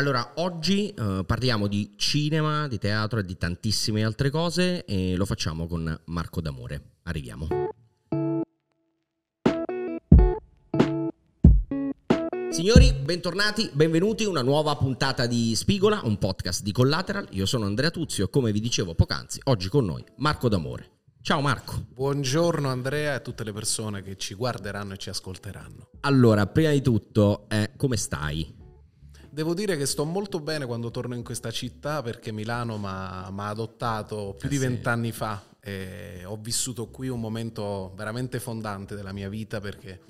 [0.00, 5.26] Allora, oggi eh, parliamo di cinema, di teatro e di tantissime altre cose e lo
[5.26, 6.92] facciamo con Marco D'Amore.
[7.02, 7.46] Arriviamo.
[12.48, 17.28] Signori, bentornati, benvenuti a una nuova puntata di Spigola, un podcast di Collateral.
[17.32, 20.92] Io sono Andrea Tuzio e come vi dicevo poc'anzi, oggi con noi Marco D'Amore.
[21.20, 21.74] Ciao Marco.
[21.92, 25.90] Buongiorno Andrea e a tutte le persone che ci guarderanno e ci ascolteranno.
[26.00, 28.59] Allora, prima di tutto, eh, come stai?
[29.32, 33.48] Devo dire che sto molto bene quando torno in questa città perché Milano mi ha
[33.48, 34.62] adottato più Eh di sì.
[34.66, 40.00] vent'anni fa e ho vissuto qui un momento veramente fondante della mia vita perché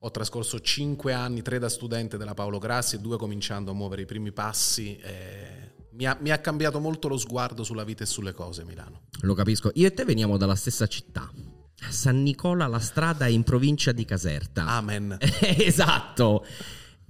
[0.00, 4.02] ho trascorso cinque anni, tre da studente della Paolo Grassi e due cominciando a muovere
[4.02, 4.96] i primi passi.
[5.94, 9.00] mi, ha, mi ha cambiato molto lo sguardo sulla vita e sulle cose Milano.
[9.22, 9.72] Lo capisco.
[9.74, 11.28] Io e te veniamo dalla stessa città.
[11.90, 14.66] San Nicola la strada è in provincia di Caserta.
[14.66, 15.16] Amen.
[15.40, 16.44] esatto.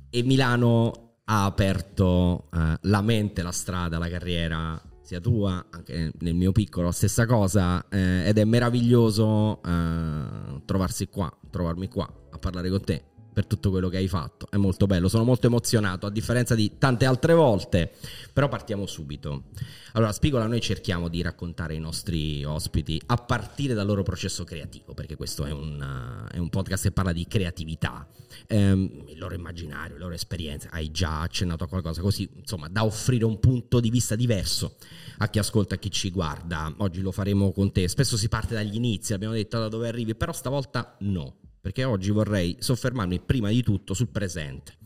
[0.08, 6.34] E Milano ha aperto eh, la mente, la strada, la carriera, sia tua, anche nel
[6.34, 7.86] mio piccolo, stessa cosa.
[7.88, 13.04] eh, ed è meraviglioso eh, trovarsi qua, trovarmi qua a parlare con te
[13.38, 14.48] per tutto quello che hai fatto.
[14.50, 17.92] È molto bello, sono molto emozionato, a differenza di tante altre volte.
[18.32, 19.44] Però partiamo subito.
[19.92, 24.92] Allora, Spigola, noi cerchiamo di raccontare ai nostri ospiti a partire dal loro processo creativo,
[24.92, 28.08] perché questo è un, uh, è un podcast che parla di creatività,
[28.48, 30.68] ehm, il loro immaginario, le loro esperienze.
[30.72, 34.78] Hai già accennato a qualcosa così, insomma, da offrire un punto di vista diverso
[35.18, 36.74] a chi ascolta, a chi ci guarda.
[36.78, 37.86] Oggi lo faremo con te.
[37.86, 42.10] Spesso si parte dagli inizi, abbiamo detto da dove arrivi, però stavolta no, perché oggi
[42.10, 44.76] vorrei soffermarmi prima di tutto sul presente.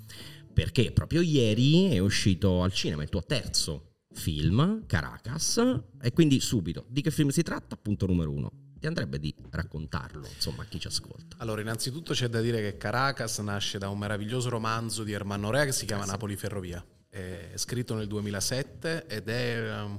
[0.53, 5.59] Perché proprio ieri è uscito al cinema il tuo terzo film, Caracas,
[6.01, 7.77] e quindi subito, di che film si tratta?
[7.77, 8.51] Punto numero uno.
[8.79, 11.37] Ti andrebbe di raccontarlo, insomma, a chi ci ascolta.
[11.39, 15.65] Allora, innanzitutto c'è da dire che Caracas nasce da un meraviglioso romanzo di Ermanno Rea
[15.65, 16.85] che si chiama Napoli Ferrovia.
[17.09, 19.99] È scritto nel 2007 ed è um,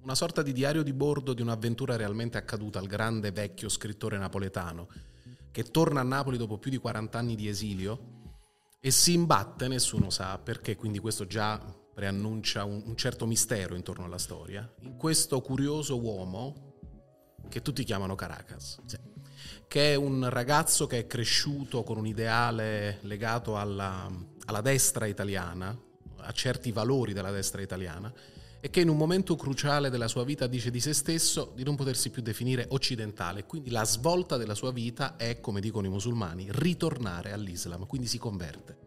[0.00, 4.88] una sorta di diario di bordo di un'avventura realmente accaduta al grande vecchio scrittore napoletano
[5.56, 7.98] che torna a Napoli dopo più di 40 anni di esilio
[8.78, 11.58] e si imbatte, nessuno sa perché, quindi questo già
[11.94, 16.74] preannuncia un, un certo mistero intorno alla storia, in questo curioso uomo
[17.48, 18.98] che tutti chiamano Caracas Sì.
[19.66, 24.10] che è un ragazzo che è cresciuto con un ideale legato alla,
[24.44, 25.74] alla destra italiana,
[26.18, 28.12] a certi valori della destra italiana,
[28.60, 31.76] e che in un momento cruciale della sua vita dice di se stesso di non
[31.76, 33.44] potersi più definire occidentale.
[33.44, 38.18] Quindi la svolta della sua vita è, come dicono i musulmani, ritornare all'Islam, quindi si
[38.18, 38.84] converte.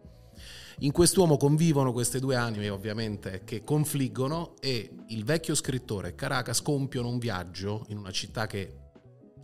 [0.79, 6.61] In quest'uomo convivono queste due anime ovviamente che confliggono e il vecchio scrittore e Caracas
[6.61, 8.75] compiono un viaggio in una città che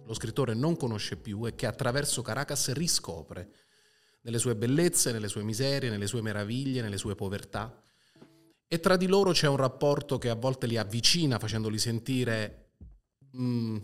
[0.06, 3.50] lo scrittore non conosce più e che attraverso Caracas riscopre
[4.22, 7.84] nelle sue bellezze, nelle sue miserie, nelle sue meraviglie, nelle sue povertà.
[8.68, 12.72] E tra di loro c'è un rapporto che a volte li avvicina facendoli sentire
[13.32, 13.78] mh,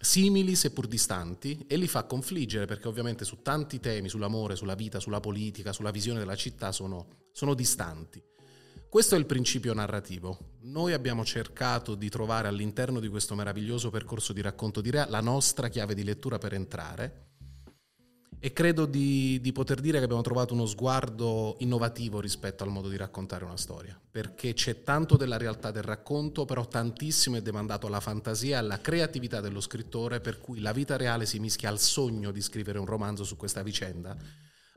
[0.00, 5.00] simili seppur distanti e li fa confliggere perché ovviamente su tanti temi, sull'amore, sulla vita,
[5.00, 8.22] sulla politica, sulla visione della città sono, sono distanti.
[8.88, 10.56] Questo è il principio narrativo.
[10.60, 15.20] Noi abbiamo cercato di trovare all'interno di questo meraviglioso percorso di racconto di Rea la
[15.20, 17.27] nostra chiave di lettura per entrare
[18.40, 22.88] e credo di, di poter dire che abbiamo trovato uno sguardo innovativo rispetto al modo
[22.88, 27.86] di raccontare una storia, perché c'è tanto della realtà del racconto, però tantissimo è demandato
[27.86, 31.80] alla fantasia e alla creatività dello scrittore, per cui la vita reale si mischia al
[31.80, 34.16] sogno di scrivere un romanzo su questa vicenda,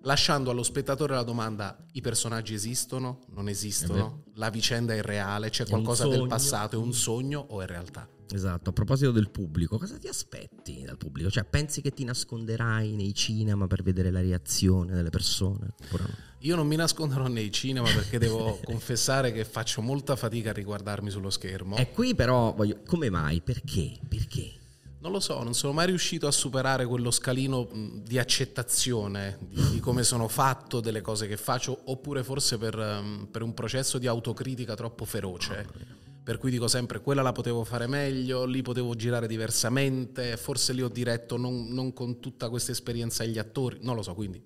[0.03, 5.67] lasciando allo spettatore la domanda i personaggi esistono, non esistono, la vicenda è reale, c'è
[5.67, 8.07] qualcosa del passato, è un sogno o è realtà?
[8.33, 11.29] Esatto, a proposito del pubblico, cosa ti aspetti dal pubblico?
[11.29, 15.73] Cioè, pensi che ti nasconderai nei cinema per vedere la reazione delle persone?
[15.83, 16.15] Oppure no?
[16.43, 21.09] Io non mi nasconderò nei cinema perché devo confessare che faccio molta fatica a riguardarmi
[21.09, 21.75] sullo schermo.
[21.77, 23.41] E qui però, voglio, come mai?
[23.41, 23.99] Perché?
[24.07, 24.53] Perché?
[25.01, 27.67] Non lo so, non sono mai riuscito a superare quello scalino
[28.03, 33.53] di accettazione di, come sono fatto, delle cose che faccio, oppure forse per, per un
[33.55, 35.99] processo di autocritica troppo feroce.
[36.23, 40.83] Per cui dico sempre, quella la potevo fare meglio, lì potevo girare diversamente, forse lì
[40.83, 44.43] ho diretto non, non con tutta questa esperienza agli attori, non lo so, quindi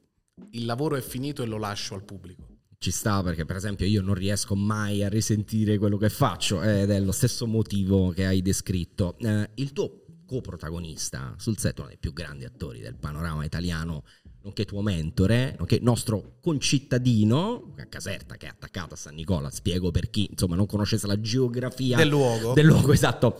[0.51, 2.48] il lavoro è finito e lo lascio al pubblico.
[2.77, 6.89] Ci sta perché, per esempio, io non riesco mai a risentire quello che faccio ed
[6.89, 9.18] è lo stesso motivo che hai descritto.
[9.18, 14.04] Eh, il tuo coprotagonista sul set, uno dei più grandi attori del panorama italiano,
[14.45, 19.89] nonché tuo mentore, nonché nostro concittadino, a Caserta che è attaccato a San Nicola, spiego
[19.89, 22.53] per chi insomma non conoscesse la geografia Del luogo.
[22.53, 23.38] del luogo esatto.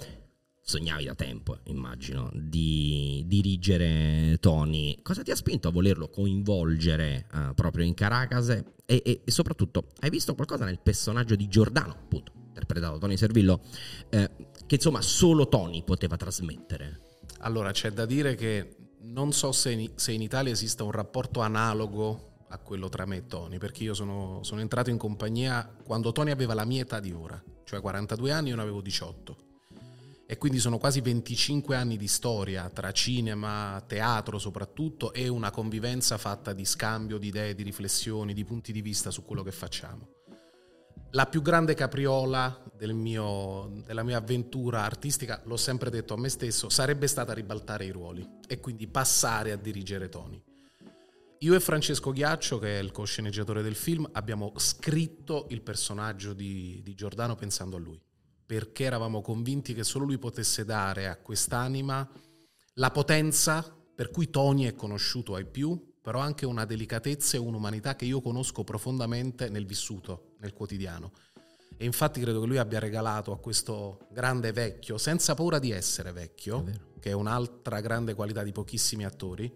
[0.62, 4.98] sognavi da tempo, immagino, di dirigere Tony.
[5.04, 8.50] Cosa ti ha spinto a volerlo coinvolgere uh, proprio in Caracas?
[8.50, 13.62] E, e, e, soprattutto, hai visto qualcosa nel personaggio di Giordano, appunto, interpretato Tony Servillo,
[14.10, 14.32] eh,
[14.66, 17.02] che insomma solo Tony poteva trasmettere?
[17.42, 21.42] Allora, c'è da dire che non so se in, se in Italia esista un rapporto
[21.42, 26.12] analogo a quello tra me e Tony, perché io sono, sono entrato in compagnia quando
[26.12, 29.38] Tony aveva la mia età di ora, cioè 42 anni io ne avevo 18
[30.28, 36.18] e quindi sono quasi 25 anni di storia tra cinema, teatro soprattutto e una convivenza
[36.18, 40.15] fatta di scambio di idee, di riflessioni, di punti di vista su quello che facciamo.
[41.16, 46.28] La più grande capriola del mio, della mia avventura artistica, l'ho sempre detto a me
[46.28, 50.44] stesso, sarebbe stata ribaltare i ruoli e quindi passare a dirigere Tony.
[51.40, 56.82] Io e Francesco Ghiaccio, che è il co-sceneggiatore del film, abbiamo scritto il personaggio di,
[56.84, 57.98] di Giordano pensando a lui
[58.46, 62.08] perché eravamo convinti che solo lui potesse dare a quest'anima
[62.74, 67.96] la potenza per cui Tony è conosciuto ai più, però anche una delicatezza e un'umanità
[67.96, 71.12] che io conosco profondamente nel vissuto, nel quotidiano.
[71.78, 76.12] E infatti credo che lui abbia regalato a questo grande vecchio, senza paura di essere
[76.12, 79.52] vecchio, è che è un'altra grande qualità di pochissimi attori,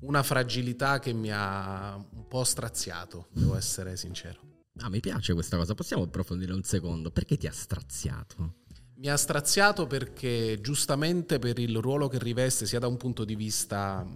[0.00, 4.40] una fragilità che mi ha un po' straziato, devo essere sincero.
[4.78, 5.74] Ah, mi piace questa cosa.
[5.74, 7.10] Possiamo approfondire un secondo?
[7.10, 8.56] Perché ti ha straziato?
[8.96, 13.34] Mi ha straziato perché giustamente per il ruolo che riveste sia da un punto di
[13.34, 14.06] vista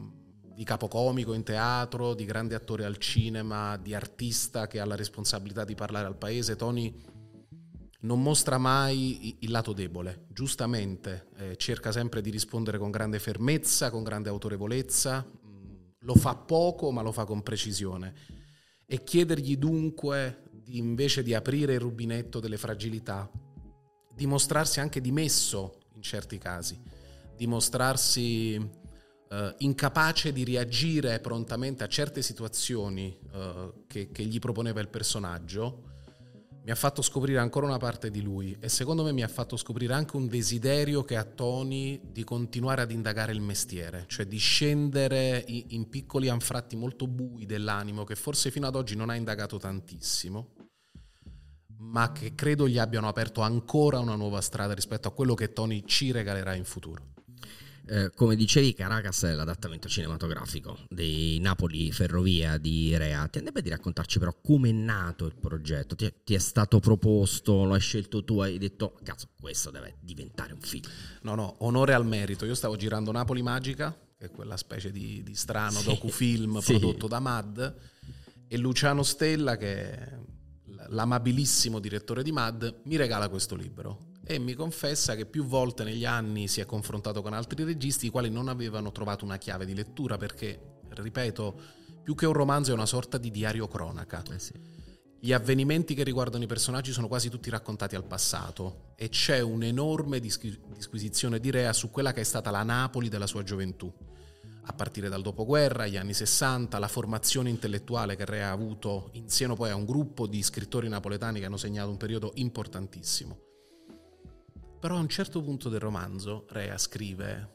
[0.55, 5.65] di capocomico in teatro, di grande attore al cinema, di artista che ha la responsabilità
[5.65, 6.95] di parlare al paese, Tony
[8.01, 13.91] non mostra mai il lato debole, giustamente eh, cerca sempre di rispondere con grande fermezza,
[13.91, 15.27] con grande autorevolezza,
[16.01, 18.15] lo fa poco ma lo fa con precisione.
[18.87, 23.29] E chiedergli dunque di, invece di aprire il rubinetto delle fragilità,
[24.15, 26.81] di mostrarsi anche dimesso in certi casi,
[27.35, 28.83] di mostrarsi
[29.35, 35.91] eh, incapace di reagire prontamente a certe situazioni eh, che, che gli proponeva il personaggio,
[36.65, 39.57] mi ha fatto scoprire ancora una parte di lui e secondo me mi ha fatto
[39.57, 44.39] scoprire anche un desiderio che ha Tony di continuare ad indagare il mestiere, cioè di
[44.39, 49.59] scendere in piccoli anfratti molto bui dell'animo che forse fino ad oggi non ha indagato
[49.59, 50.55] tantissimo,
[51.81, 55.83] ma che credo gli abbiano aperto ancora una nuova strada rispetto a quello che Tony
[55.85, 57.14] ci regalerà in futuro.
[57.87, 63.29] Eh, come dicevi, Caracas è l'adattamento cinematografico dei Napoli Ferrovia di Rea.
[63.29, 65.95] Ti andrebbe di raccontarci però come è nato il progetto?
[65.95, 69.97] Ti è, ti è, stato proposto, lo hai scelto tu, hai detto, cazzo, questo deve
[70.01, 70.85] diventare un film.
[71.23, 72.47] No, no, onore al merito.
[72.47, 76.79] Io stavo girando Napoli Magica, che è quella specie di, di strano sì, docufilm sì.
[76.79, 77.75] prodotto da MAD,
[78.49, 80.19] e Luciano Stella, che è
[80.89, 86.05] l'amabilissimo direttore di MAD, mi regala questo libro e mi confessa che più volte negli
[86.05, 89.75] anni si è confrontato con altri registi i quali non avevano trovato una chiave di
[89.75, 91.61] lettura perché, ripeto,
[92.03, 94.23] più che un romanzo è una sorta di diario cronaca.
[94.31, 94.53] Eh sì.
[95.19, 100.21] Gli avvenimenti che riguardano i personaggi sono quasi tutti raccontati al passato e c'è un'enorme
[100.21, 103.91] disquisizione di Rea su quella che è stata la Napoli della sua gioventù,
[104.67, 109.55] a partire dal dopoguerra, gli anni 60, la formazione intellettuale che Rea ha avuto insieme
[109.55, 113.44] poi a un gruppo di scrittori napoletani che hanno segnato un periodo importantissimo.
[114.85, 117.53] Però a un certo punto del romanzo Rea scrive,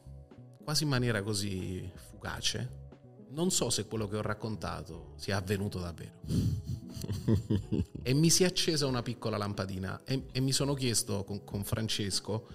[0.63, 2.87] quasi in maniera così fugace,
[3.29, 6.21] non so se quello che ho raccontato sia avvenuto davvero.
[8.01, 11.63] e mi si è accesa una piccola lampadina e, e mi sono chiesto con, con
[11.63, 12.47] Francesco,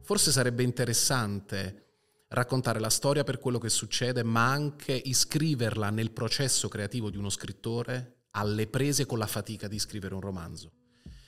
[0.00, 6.68] forse sarebbe interessante raccontare la storia per quello che succede, ma anche iscriverla nel processo
[6.68, 10.72] creativo di uno scrittore alle prese con la fatica di scrivere un romanzo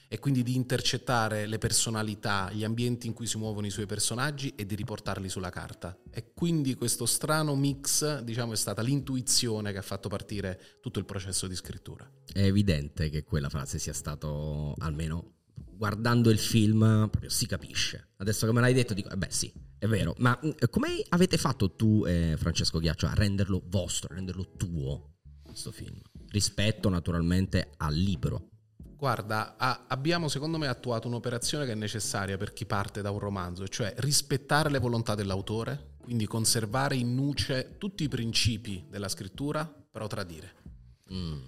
[0.08, 4.52] e quindi di intercettare le personalità, gli ambienti in cui si muovono i suoi personaggi
[4.54, 5.98] e di riportarli sulla carta.
[6.10, 11.04] E quindi questo strano mix, diciamo, è stata l'intuizione che ha fatto partire tutto il
[11.04, 12.08] processo di scrittura.
[12.32, 15.34] È evidente che quella frase sia stato, almeno
[15.76, 18.12] guardando il film, proprio si capisce.
[18.16, 20.14] Adesso che me l'hai detto dico, eh beh sì, è vero.
[20.18, 25.16] Ma mm, come avete fatto tu e Francesco Ghiaccio a renderlo vostro, a renderlo tuo,
[25.42, 26.00] questo film?
[26.28, 28.48] Rispetto naturalmente al libro.
[28.96, 33.18] Guarda, a, abbiamo secondo me attuato un'operazione che è necessaria per chi parte da un
[33.18, 39.66] romanzo, cioè rispettare le volontà dell'autore, quindi conservare in nuce tutti i principi della scrittura,
[39.66, 40.54] però tradire.
[41.12, 41.40] Mm.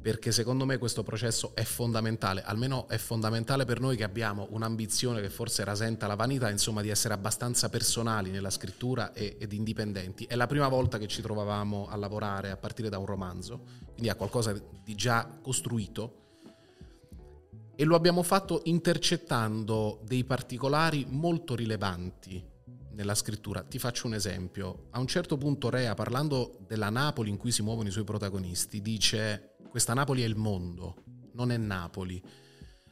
[0.00, 5.20] Perché secondo me questo processo è fondamentale, almeno è fondamentale per noi che abbiamo un'ambizione
[5.20, 10.24] che forse rasenta la vanità, insomma, di essere abbastanza personali nella scrittura e, ed indipendenti.
[10.24, 14.08] È la prima volta che ci trovavamo a lavorare a partire da un romanzo, quindi
[14.08, 16.24] a qualcosa di già costruito
[17.78, 22.42] E lo abbiamo fatto intercettando dei particolari molto rilevanti
[22.92, 23.62] nella scrittura.
[23.64, 24.86] Ti faccio un esempio.
[24.92, 28.80] A un certo punto Rea, parlando della Napoli in cui si muovono i suoi protagonisti,
[28.80, 31.04] dice questa Napoli è il mondo,
[31.34, 32.22] non è Napoli.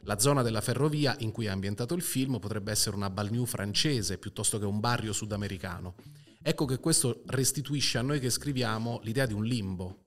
[0.01, 4.19] La zona della ferrovia in cui è ambientato il film potrebbe essere una balnew francese
[4.19, 5.95] piuttosto che un barrio sudamericano.
[6.43, 10.04] Ecco che questo restituisce a noi che scriviamo l'idea di un limbo,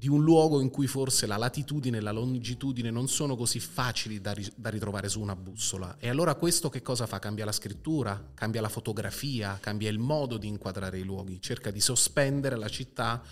[0.00, 4.18] di un luogo in cui forse la latitudine e la longitudine non sono così facili
[4.18, 5.96] da, ri- da, ritrovare su una bussola.
[5.98, 7.18] E allora questo che cosa fa?
[7.18, 11.82] Cambia la scrittura, cambia la fotografia, cambia il modo di inquadrare i luoghi, cerca di
[11.82, 13.22] sospendere la città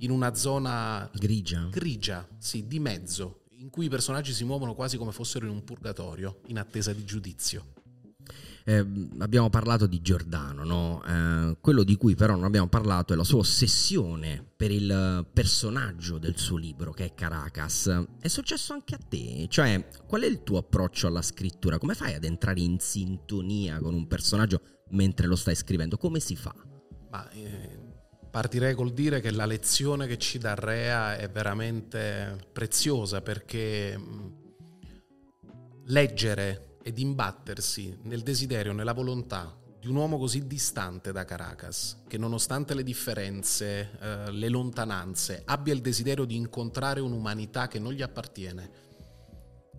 [0.00, 4.98] in una zona grigia, grigia sì, di mezzo, in cui i personaggi si muovono quasi
[4.98, 7.79] come fossero in un purgatorio, in attesa di giudizio.
[8.70, 8.86] Eh,
[9.18, 11.02] abbiamo parlato di Giordano, no?
[11.04, 16.18] eh, quello di cui però non abbiamo parlato è la sua ossessione per il personaggio
[16.18, 18.04] del suo libro, che è Caracas.
[18.20, 19.46] È successo anche a te?
[19.48, 21.78] Cioè, qual è il tuo approccio alla scrittura?
[21.78, 24.60] Come fai ad entrare in sintonia con un personaggio
[24.90, 25.96] mentre lo stai scrivendo?
[25.96, 26.54] Come si fa?
[27.10, 27.76] Ma, eh,
[28.30, 34.26] partirei col dire che la lezione che ci dà Rea è veramente preziosa perché mm,
[35.86, 42.18] leggere ed imbattersi nel desiderio, nella volontà di un uomo così distante da Caracas, che
[42.18, 48.02] nonostante le differenze, eh, le lontananze, abbia il desiderio di incontrare un'umanità che non gli
[48.02, 48.88] appartiene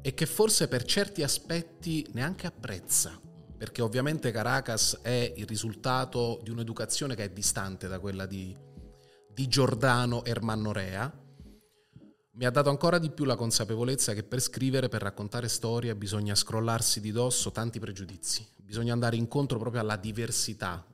[0.02, 3.20] e che forse per certi aspetti neanche apprezza,
[3.56, 8.58] perché ovviamente Caracas è il risultato di un'educazione che è distante da quella di,
[9.32, 11.21] di Giordano Ermannorea,
[12.34, 16.34] mi ha dato ancora di più la consapevolezza che per scrivere, per raccontare storie, bisogna
[16.34, 20.86] scrollarsi di dosso tanti pregiudizi, bisogna andare incontro proprio alla diversità,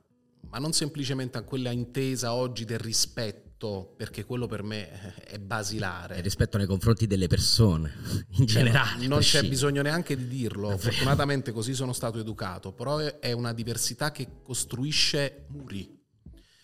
[0.50, 6.16] ma non semplicemente a quella intesa oggi del rispetto, perché quello per me è basilare.
[6.16, 7.92] Il rispetto nei confronti delle persone,
[8.38, 9.06] in cioè, generale.
[9.06, 14.10] Non c'è bisogno neanche di dirlo, fortunatamente così sono stato educato, però è una diversità
[14.10, 15.97] che costruisce muri,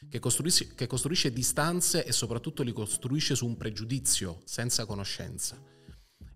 [0.09, 5.61] che costruisce, che costruisce distanze e soprattutto li costruisce su un pregiudizio, senza conoscenza.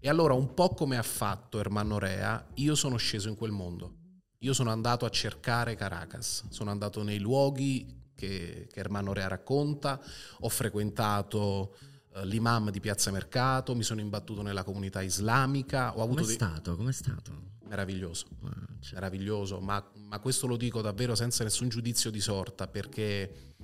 [0.00, 3.96] E allora, un po' come ha fatto Ermanno Rea, io sono sceso in quel mondo.
[4.42, 10.00] Io sono andato a cercare Caracas, sono andato nei luoghi che, che Ermanno Rea racconta,
[10.40, 11.76] ho frequentato
[12.14, 15.96] uh, l'imam di Piazza Mercato, mi sono imbattuto nella comunità islamica.
[15.96, 16.34] Ho avuto Com'è dei...
[16.34, 16.76] stato?
[16.76, 17.46] Com'è stato?
[17.68, 18.94] Meraviglioso, ah, certo.
[18.94, 23.56] meraviglioso, ma, ma questo lo dico davvero senza nessun giudizio di sorta, perché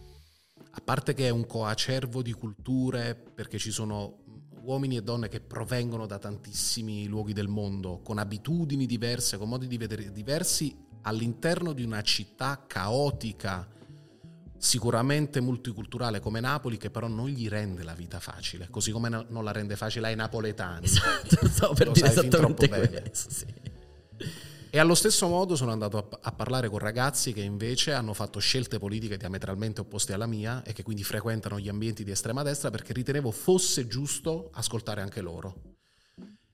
[0.76, 4.22] a parte che è un coacervo di culture, perché ci sono
[4.62, 9.68] uomini e donne che provengono da tantissimi luoghi del mondo, con abitudini diverse, con modi
[9.68, 13.68] di vedere diversi, all'interno di una città caotica,
[14.56, 19.44] sicuramente multiculturale come Napoli, che però non gli rende la vita facile, così come non
[19.44, 20.86] la rende facile ai napoletani.
[20.86, 23.30] Esatto, stavo per Lo dire esattamente questo.
[23.30, 23.46] Sì.
[24.74, 28.40] E allo stesso modo sono andato a, a, parlare con ragazzi che invece hanno fatto
[28.40, 32.70] scelte politiche diametralmente opposte alla mia e che quindi frequentano gli ambienti di estrema destra
[32.70, 35.76] perché ritenevo fosse giusto ascoltare anche loro.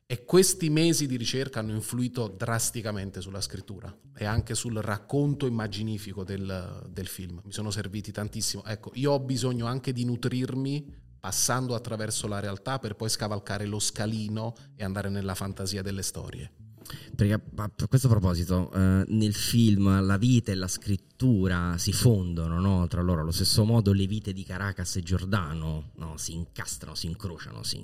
[0.04, 6.22] E questi mesi di ricerca hanno influito drasticamente sulla scrittura e anche sul racconto immaginifico
[6.22, 7.40] del, del film.
[7.42, 8.66] Mi sono serviti tantissimo.
[8.66, 13.78] Ecco, io ho bisogno anche di nutrirmi passando attraverso la realtà per poi scavalcare lo
[13.78, 16.52] scalino e andare nella fantasia delle storie.
[17.14, 22.87] Perché a questo proposito, eh, nel film la vita e la scrittura si fondono no?
[22.87, 26.16] tra loro, allo stesso modo le vite di Caracas e Giordano no?
[26.16, 27.82] si incastrano, si incrociano, si,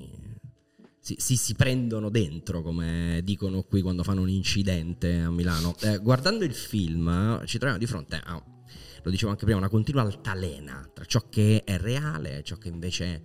[0.98, 5.75] si, si, si, prendono dentro, come dicono qui quando fanno un incidente a Milano.
[5.80, 8.42] Eh, guardando il film ci troviamo di fronte a,
[9.02, 12.68] lo dicevo anche prima, una continua altalena tra ciò che è reale e ciò che
[12.68, 13.22] invece è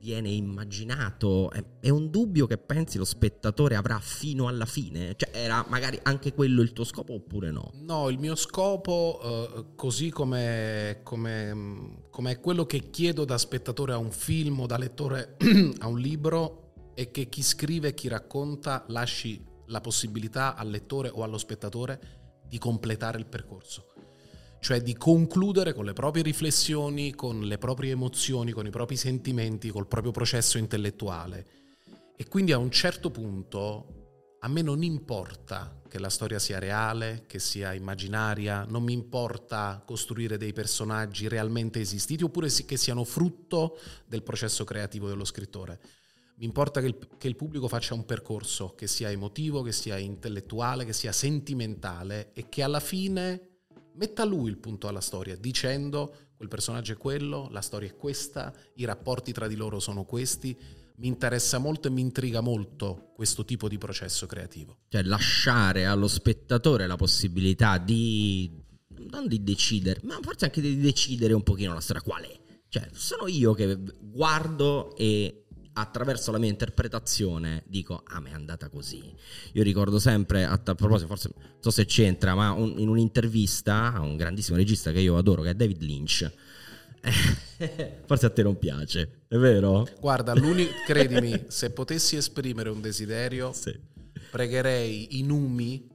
[0.00, 1.50] viene immaginato?
[1.50, 5.14] È, un dubbio che pensi lo spettatore avrà fino alla fine?
[5.16, 7.70] Cioè, era magari anche quello il tuo scopo oppure no?
[7.74, 13.92] No, il mio scopo, uh, così come, come, come, è quello che chiedo da spettatore
[13.92, 15.36] a un film o da lettore
[15.78, 21.22] a un libro, è che chi scrive chi racconta lasci la possibilità al lettore o
[21.22, 23.89] allo spettatore di completare il percorso
[24.60, 29.70] cioè di concludere con le proprie riflessioni, con le proprie emozioni, con i propri sentimenti,
[29.70, 31.46] col proprio processo intellettuale.
[32.14, 34.00] E quindi a un certo punto
[34.40, 39.82] a me non importa che la storia sia reale, che sia immaginaria, non mi importa
[39.84, 45.80] costruire dei personaggi realmente esistiti oppure che siano frutto del processo creativo dello scrittore.
[46.36, 49.98] Mi importa che il, che il, pubblico faccia un percorso che sia emotivo, che sia
[49.98, 53.49] intellettuale, che sia sentimentale e che alla fine
[54.00, 58.50] metta lui il punto alla storia, dicendo quel personaggio è quello, la storia è questa,
[58.76, 60.56] i rapporti tra di loro sono questi,
[60.96, 64.78] mi interessa molto e mi intriga molto questo tipo di processo creativo.
[64.88, 68.50] Cioè lasciare allo spettatore la possibilità di
[69.10, 72.40] non di decidere, ma forse anche di decidere un pochino la storia qual è.
[72.68, 75.46] Cioè, sono io che guardo e
[75.80, 79.02] attraverso la mia interpretazione dico, ah, ma è andata così.
[79.52, 83.92] Io ricordo sempre, a tal proposito, forse non so se c'entra, ma un, in un'intervista
[83.92, 86.32] a un grandissimo regista che io adoro, che è David Lynch.
[88.04, 89.88] Forse a te non piace, è vero?
[90.00, 90.34] Guarda,
[90.86, 93.74] credimi, se potessi esprimere un desiderio, sì.
[94.30, 95.88] pregherei i numi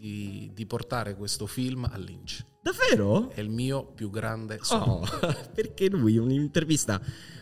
[0.00, 2.44] di, di, portare questo film a Lynch.
[2.62, 3.30] Davvero?
[3.30, 5.02] È il mio più grande sogno.
[5.02, 5.06] Oh,
[5.54, 7.00] perché lui, in un'intervista,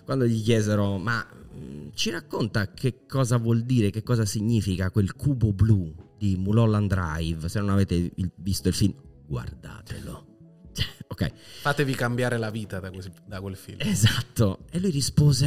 [0.09, 1.23] quando gli chiesero, ma
[1.55, 6.89] mm, ci racconta che cosa vuol dire, che cosa significa quel cubo blu di Mulholland
[6.89, 8.95] Drive, se non avete visto il film,
[9.27, 10.27] guardatelo.
[11.09, 11.33] ok.
[11.61, 13.77] Fatevi cambiare la vita da, quel, da quel film.
[13.83, 14.65] Esatto.
[14.71, 15.47] E lui rispose,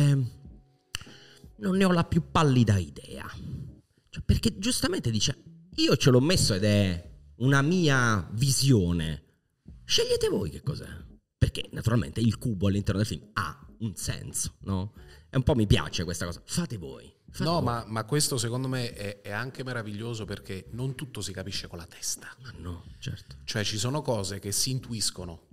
[1.56, 3.27] non ne ho la più pallida idea.
[4.12, 5.44] Cioè, perché giustamente dice,
[5.77, 9.24] io ce l'ho messo ed è una mia visione.
[9.86, 10.86] Scegliete voi che cos'è.
[11.36, 14.93] Perché naturalmente il cubo all'interno del film ha un senso, no?
[15.29, 16.41] E un po' mi piace questa cosa.
[16.43, 17.13] Fate voi.
[17.29, 17.63] Fate no, voi.
[17.63, 21.77] Ma, ma, questo secondo me è, è, anche meraviglioso perché non tutto si capisce con
[21.77, 22.35] la testa.
[22.41, 23.38] Ma no, certo.
[23.43, 25.47] Cioè ci sono cose che si intuiscono,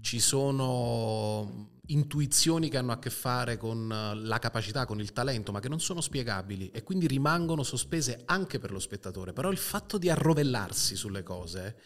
[0.00, 5.52] ci sono intuizioni che hanno a che fare con eh, la capacità, con il talento,
[5.52, 9.32] ma che non sono spiegabili e quindi rimangono sospese anche per lo spettatore.
[9.32, 11.76] Però il fatto di arrovellarsi sulle cose,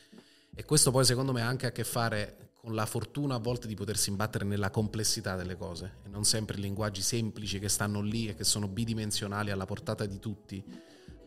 [0.55, 3.69] e questo poi secondo me ha anche a che fare con la fortuna a volte
[3.69, 8.27] di potersi imbattere nella complessità delle cose e non sempre linguaggi semplici che stanno lì
[8.27, 10.65] e che sono bidimensionali alla portata di tutti,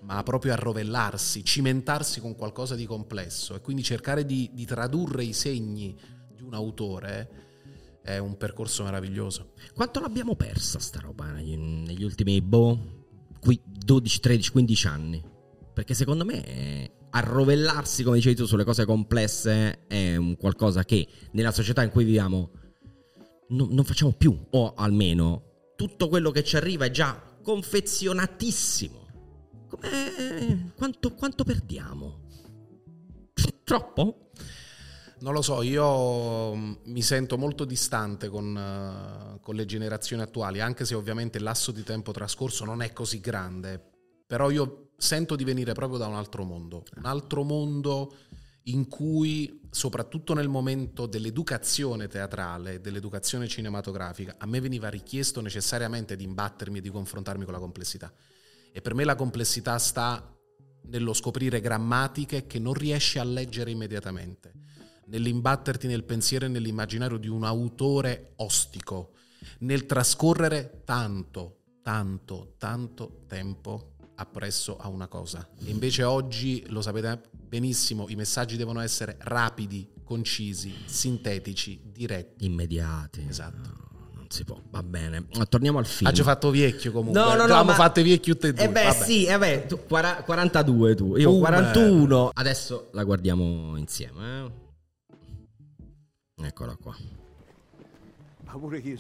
[0.02, 5.32] ma proprio arrovellarsi, cimentarsi con qualcosa di complesso e quindi cercare di, di tradurre i
[5.32, 7.30] segni di un autore
[8.02, 9.54] è un percorso meraviglioso.
[9.74, 13.06] Quanto l'abbiamo persa sta roba negli ultimi boh,
[13.40, 15.24] 12, 13, 15 anni?
[15.72, 21.52] Perché secondo me arrovellarsi, come dicevi tu, sulle cose complesse è un qualcosa che nella
[21.52, 22.52] società in cui viviamo
[23.50, 29.08] no, non facciamo più, o almeno tutto quello che ci arriva è già confezionatissimo.
[29.70, 30.74] Come...
[30.76, 32.28] Quanto, quanto perdiamo?
[33.64, 34.32] Troppo?
[35.22, 40.96] Non lo so, io mi sento molto distante con, con, le generazioni attuali, anche se
[40.96, 43.82] ovviamente il lasso di tempo trascorso non è così grande,
[44.26, 48.16] però io sento di venire proprio da un altro mondo, un altro mondo
[48.64, 56.26] in cui, soprattutto nel momento dell'educazione teatrale, dell'educazione cinematografica, a me veniva richiesto necessariamente di
[56.26, 58.14] imbattermi e di confrontarmi con la complessità.
[58.72, 60.38] E per me la complessità sta
[60.84, 64.54] nello scoprire grammatiche che non riesci a leggere immediatamente
[65.10, 69.14] nell'imbatterti nel pensiero e nell'immaginario di un autore ostico,
[69.60, 75.48] nel trascorrere tanto, tanto, tanto tempo appresso a una cosa.
[75.64, 82.46] E invece oggi, lo sapete benissimo, i messaggi devono essere rapidi, concisi, sintetici, diretti.
[82.46, 83.26] Immediati.
[83.28, 83.88] Esatto
[84.30, 85.26] si può, va bene.
[85.50, 86.08] Torniamo al film.
[86.08, 87.20] Ha già fatto vecchio comunque.
[87.20, 87.56] No, no, no.
[87.56, 88.64] Abbiamo fatto vecchio tutte e due.
[88.64, 89.04] Eh beh, vabbè.
[89.04, 92.32] sì, eh beh, tu, 42 tu, io uh, 41.
[92.34, 94.52] Adesso la guardiamo insieme,
[96.38, 96.46] eh.
[96.46, 96.96] Eccola qua.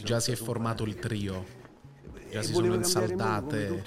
[0.03, 1.58] Già si è formato il trio.
[2.31, 3.83] Già si sono insaldate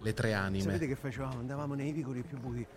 [0.00, 0.78] le tre anime.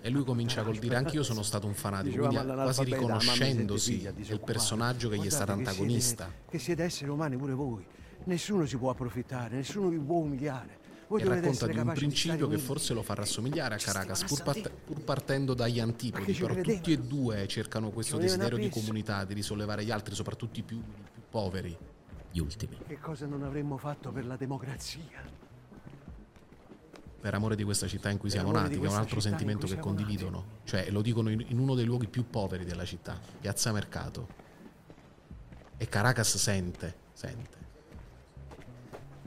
[0.02, 4.42] E lui comincia col dire anche io sono stato un fanatico, quindi quasi riconoscendosi del
[4.42, 6.32] personaggio che gli è stato antagonista.
[6.50, 7.86] Che siete esseri umani pure voi.
[8.26, 10.84] Nessuno si può approfittare, nessuno vi può umiliare.
[11.08, 14.72] Voi e racconta di un principio che forse lo fa rassomigliare a Caracas, pur, part-
[14.86, 19.86] pur partendo dagli antipodi, però tutti e due cercano questo desiderio di comunità, di risollevare
[19.86, 21.78] gli altri, soprattutto i più, i più poveri.
[22.36, 22.78] Gli ultimi.
[22.86, 25.44] Che cosa non avremmo fatto per la democrazia?
[27.22, 29.80] per amore di questa città in cui siamo nati, che è un altro sentimento che
[29.80, 30.38] condividono.
[30.38, 30.70] Nati.
[30.70, 34.28] Cioè, lo dicono in, in, uno dei luoghi più poveri della città, Piazza Mercato.
[35.78, 37.58] E Caracas sente, sente.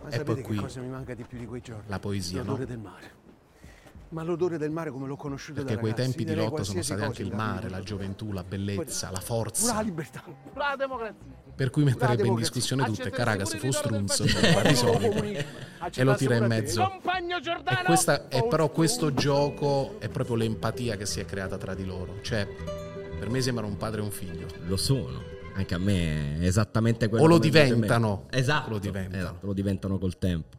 [0.02, 1.88] Ma e poi qui cosa mi manca di più di quei giorni?
[1.88, 2.66] La poesia, l'odore no?
[2.66, 3.12] del mare.
[4.10, 7.22] Ma l'odore del mare come l'ho conosciuto Perché quei tempi di lotta sono stati anche
[7.22, 9.74] il mare, la gioventù, la bellezza, la forza.
[9.74, 10.22] La libertà.
[10.54, 11.36] La democrazia.
[11.54, 14.28] Per cui metterebbe in discussione tutto e Caracas fu Strunz, di
[14.76, 15.22] solito,
[15.94, 16.90] e lo tira in mezzo.
[16.90, 21.84] E questa, è però questo gioco è proprio l'empatia che si è creata tra di
[21.84, 22.20] loro.
[22.22, 22.46] Cioè,
[23.18, 24.46] per me sembrano un padre e un figlio.
[24.66, 27.24] Lo sono anche a me è esattamente quello.
[27.24, 28.26] O lo diventano.
[28.30, 29.22] Esatto lo, diventano.
[29.22, 30.57] esatto, lo diventano col tempo.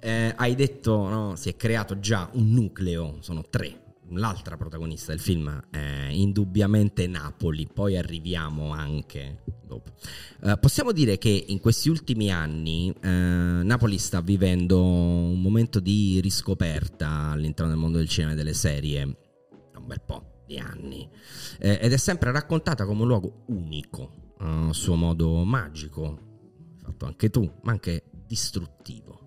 [0.00, 5.20] Eh, hai detto, no, si è creato già un nucleo, sono tre l'altra protagonista del
[5.20, 9.90] film è indubbiamente Napoli, poi arriviamo anche dopo.
[10.40, 16.20] Uh, possiamo dire che in questi ultimi anni uh, Napoli sta vivendo un momento di
[16.20, 21.08] riscoperta all'interno del mondo del cinema e delle serie, un bel po' di anni,
[21.58, 26.18] eh, ed è sempre raccontata come un luogo unico, a suo modo magico,
[26.82, 29.17] fatto anche tu, ma anche distruttivo,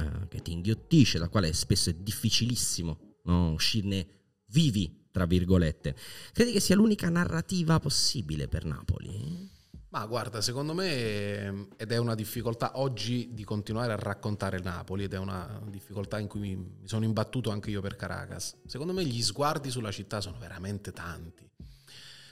[0.00, 3.52] uh, che ti inghiottisce, da quale spesso è difficilissimo no?
[3.52, 4.06] uscirne
[4.46, 5.96] vivi, tra virgolette.
[6.32, 9.58] Credi che sia l'unica narrativa possibile per Napoli?
[9.90, 15.14] Ma guarda, secondo me, ed è una difficoltà oggi di continuare a raccontare Napoli, ed
[15.14, 18.56] è una difficoltà in cui mi, sono imbattuto anche io per Caracas.
[18.66, 21.50] Secondo me gli sguardi sulla città sono veramente tanti,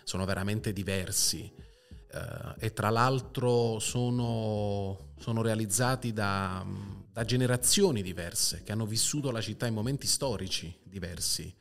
[0.05, 1.53] sono veramente diversi.
[2.11, 6.65] Uh, e tra l'altro sono, sono realizzati da,
[7.19, 11.53] da generazioni diverse che hanno vissuto la città in momenti storici diversi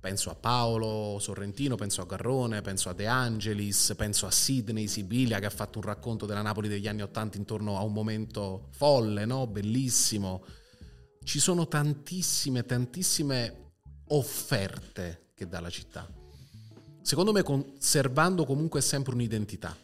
[0.00, 5.38] Penso a Paolo Sorrentino, penso a Garrone, penso a De Angelis, penso a Sidney Sibilia
[5.38, 9.24] che ha fatto un racconto della Napoli degli anni Ottanta intorno a un momento folle,
[9.24, 9.46] no?
[9.48, 10.44] bellissimo.
[11.22, 13.72] Ci sono tantissime, tantissime
[14.08, 16.08] offerte che dà la città.
[17.02, 19.76] Secondo me conservando comunque sempre un'identità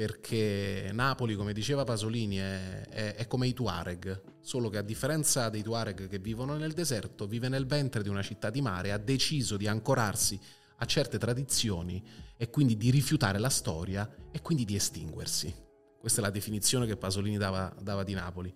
[0.00, 5.50] perché Napoli, come diceva Pasolini, è, è, è, come i Tuareg, solo che a differenza
[5.50, 8.96] dei Tuareg che vivono nel deserto, vive nel ventre di una città di mare, ha
[8.96, 10.40] deciso di ancorarsi
[10.78, 12.02] a certe tradizioni
[12.38, 15.54] e quindi di rifiutare la storia e quindi di estinguersi.
[15.98, 18.54] Questa è la definizione che Pasolini dava, dava di Napoli.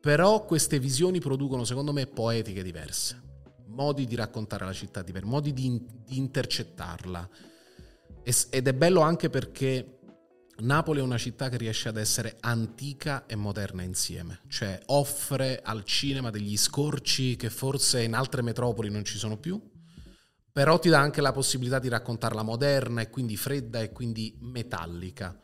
[0.00, 3.22] Però queste visioni producono, secondo me, poetiche diverse,
[3.66, 7.30] modi di raccontare la città diversi, modi di, di intercettarla.
[8.24, 10.00] Ed è bello anche perché
[10.58, 15.84] Napoli è una città che riesce ad essere antica e moderna insieme, cioè offre al
[15.84, 19.60] cinema degli scorci che forse in altre metropoli non ci sono più,
[20.52, 25.36] però ti dà anche la possibilità di raccontarla moderna e quindi fredda e quindi metallica.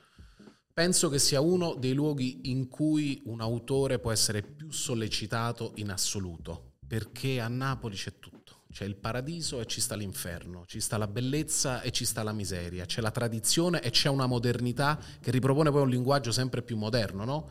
[0.73, 5.90] Penso che sia uno dei luoghi in cui un autore può essere più sollecitato in
[5.90, 8.39] assoluto, perché a Napoli c'è tutto
[8.72, 12.33] c'è il paradiso e ci sta l'inferno, ci sta la bellezza e ci sta la
[12.33, 16.76] miseria, c'è la tradizione e c'è una modernità che ripropone poi un linguaggio sempre più
[16.76, 17.50] moderno, no?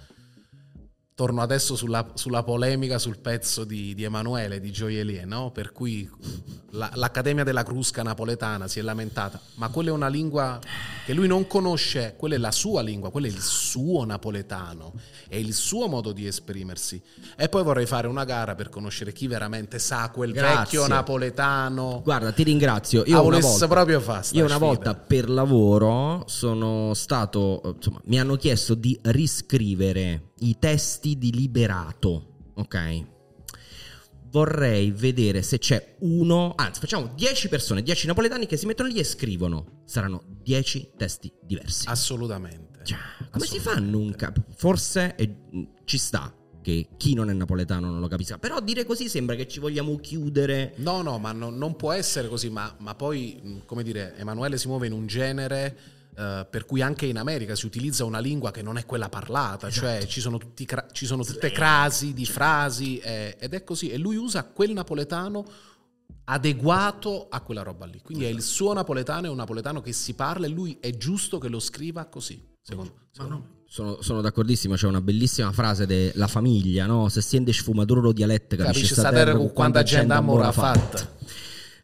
[1.20, 5.52] Torno adesso sulla, sulla, polemica sul pezzo di, di Emanuele, di Gioielie, no?
[5.52, 6.10] per cui
[6.70, 10.62] la, l'Accademia della Crusca napoletana si è lamentata, ma quella è una lingua
[11.06, 14.94] che lui non conosce, quella è la sua lingua, quello è il suo napoletano,
[15.28, 17.02] è il suo modo di esprimersi.
[17.36, 20.56] E poi vorrei fare una gara per conoscere chi veramente sa quel Grazie.
[20.56, 22.00] vecchio napoletano.
[22.02, 23.04] Guarda, ti ringrazio.
[23.08, 28.38] Io una volta, proprio fa io una volta per lavoro sono stato, insomma, mi hanno
[28.38, 33.06] chiesto di riscrivere i testi di Liberato, ok?
[34.32, 39.00] Vorrei vedere se c'è uno, anzi facciamo 10 persone, 10 napoletani che si mettono lì
[39.00, 39.82] e scrivono.
[39.86, 41.88] Saranno 10 testi diversi.
[41.88, 42.84] Assolutamente.
[42.84, 43.48] Cioè, come Assolutamente.
[43.48, 45.30] si fa a non cap- Forse è,
[45.86, 48.38] ci sta che chi non è napoletano non lo capisca.
[48.38, 50.74] Però dire così sembra che ci vogliamo chiudere.
[50.78, 52.50] No, no, ma no, non può essere così.
[52.50, 55.78] Ma, ma, poi, come dire, Emanuele si muove in un genere
[56.20, 59.70] Uh, per cui anche in America si utilizza una lingua che non è quella parlata,
[59.70, 60.00] cioè esatto.
[60.02, 63.90] cioè ci sono, cra- ci sono tutte crasi di frasi eh, ed è così.
[63.90, 65.46] E lui usa quel napoletano
[66.26, 68.02] adeguato a quella roba lì.
[68.02, 68.26] Quindi esatto.
[68.26, 68.56] è il esatto.
[68.56, 72.06] suo napoletano, è un napoletano che si parla e lui è giusto che lo scriva
[72.08, 73.42] così, secondo, secondo no.
[73.42, 73.58] me.
[73.66, 77.08] Sono, sono, d'accordissimo, c'è una bellissima frase della famiglia, no?
[77.08, 81.18] Se siende sfumatura dialettica, capisce sta terra con quanta gente amore ha fatto.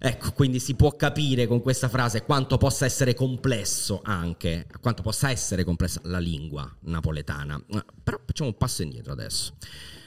[0.08, 5.32] Ecco, quindi si può capire con questa frase quanto possa essere complesso anche, quanto possa
[5.32, 7.60] essere complessa la lingua napoletana.
[8.04, 9.58] Però facciamo un passo indietro adesso.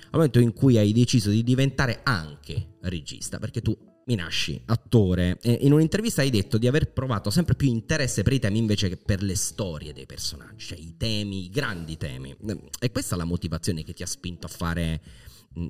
[0.04, 5.36] Al momento in cui hai deciso di diventare anche regista, perché tu mi nasci attore,
[5.42, 8.98] in un'intervista hai detto di aver provato sempre più interesse per i temi invece che
[8.98, 12.36] per le storie dei personaggi, cioè i temi, i grandi temi.
[12.78, 15.02] E questa è la motivazione che ti ha spinto a fare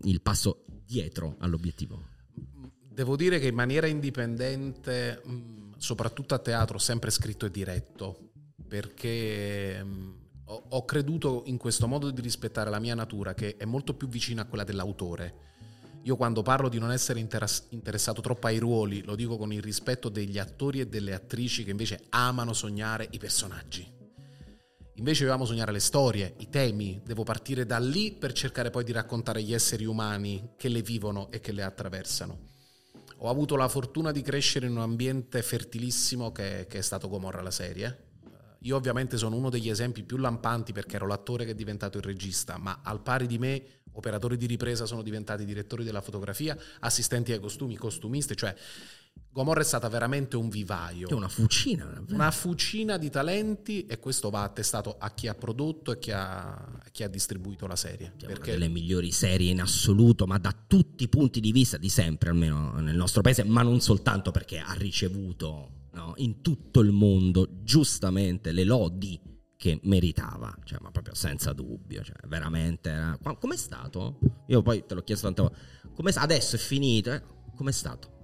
[0.03, 2.17] il passo dietro all'obiettivo?
[2.99, 5.23] Devo dire che in maniera indipendente,
[5.77, 8.31] soprattutto a teatro, ho sempre scritto e diretto,
[8.67, 9.87] perché
[10.45, 14.43] ho creduto in questo modo di rispettare la mia natura, che è molto più vicina
[14.43, 15.35] a quella dell'autore.
[16.03, 20.09] Io quando parlo di non essere interessato troppo ai ruoli, lo dico con il rispetto
[20.09, 23.89] degli attori e delle attrici che invece amano sognare i personaggi.
[24.95, 28.91] Invece dobbiamo sognare le storie, i temi, devo partire da lì per cercare poi di
[28.91, 32.57] raccontare gli esseri umani che le vivono e che le attraversano
[33.21, 37.43] ho avuto la fortuna di crescere in un ambiente fertilissimo che, che è stato Gomorra
[37.43, 38.07] la serie.
[38.63, 42.05] Io ovviamente sono uno degli esempi più lampanti perché ero l'attore che è diventato il
[42.05, 47.33] regista, ma al pari di me operatori di ripresa sono diventati direttori della fotografia, assistenti
[47.33, 48.55] ai costumi, costumisti, cioè
[49.31, 51.09] Gomorra è stata veramente un vivaio.
[51.09, 51.85] È una fucina.
[51.85, 52.15] Davvero.
[52.15, 56.55] Una fucina di talenti e questo va attestato a chi ha prodotto e chi ha,
[56.55, 58.15] a chi ha distribuito la serie.
[58.17, 61.77] È perché una delle migliori serie in assoluto, ma da tutti i punti di vista,
[61.77, 66.81] di sempre almeno nel nostro paese, ma non soltanto perché ha ricevuto no, in tutto
[66.81, 69.21] il mondo giustamente le lodi
[69.57, 72.91] che meritava, cioè, ma proprio senza dubbio, cioè, veramente.
[72.91, 73.19] Era...
[73.39, 74.19] Com'è stato?
[74.49, 75.59] Io poi te l'ho chiesto tante volte.
[75.95, 76.13] Com'è...
[76.15, 77.23] Adesso è finito, eh?
[77.55, 78.17] com'è stato?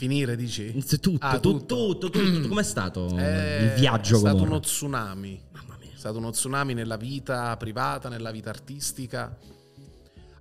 [0.00, 0.72] Finire, dici?
[0.98, 2.08] Tutto, Ah, tutto, tutto.
[2.10, 2.48] tutto, tutto.
[2.48, 5.42] Com'è stato Eh, il viaggio È stato uno tsunami.
[5.52, 5.90] Mamma mia.
[5.92, 9.36] È stato uno tsunami nella vita privata, nella vita artistica.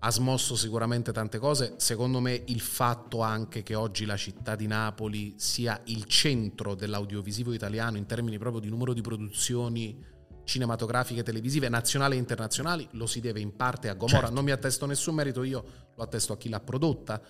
[0.01, 1.73] Ha smosso sicuramente tante cose.
[1.75, 7.51] Secondo me il fatto anche che oggi la città di Napoli sia il centro dell'audiovisivo
[7.51, 10.01] italiano in termini proprio di numero di produzioni
[10.49, 14.21] cinematografiche, televisive, nazionali e internazionali, lo si deve in parte a Gomorra.
[14.21, 14.33] Certo.
[14.33, 15.63] Non mi attesto nessun merito io,
[15.95, 17.21] lo attesto a chi l'ha prodotta,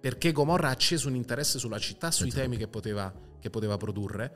[0.00, 2.42] perché Gomorra ha acceso un interesse sulla città, sui Esatto.
[2.42, 4.32] temi che poteva, che poteva produrre.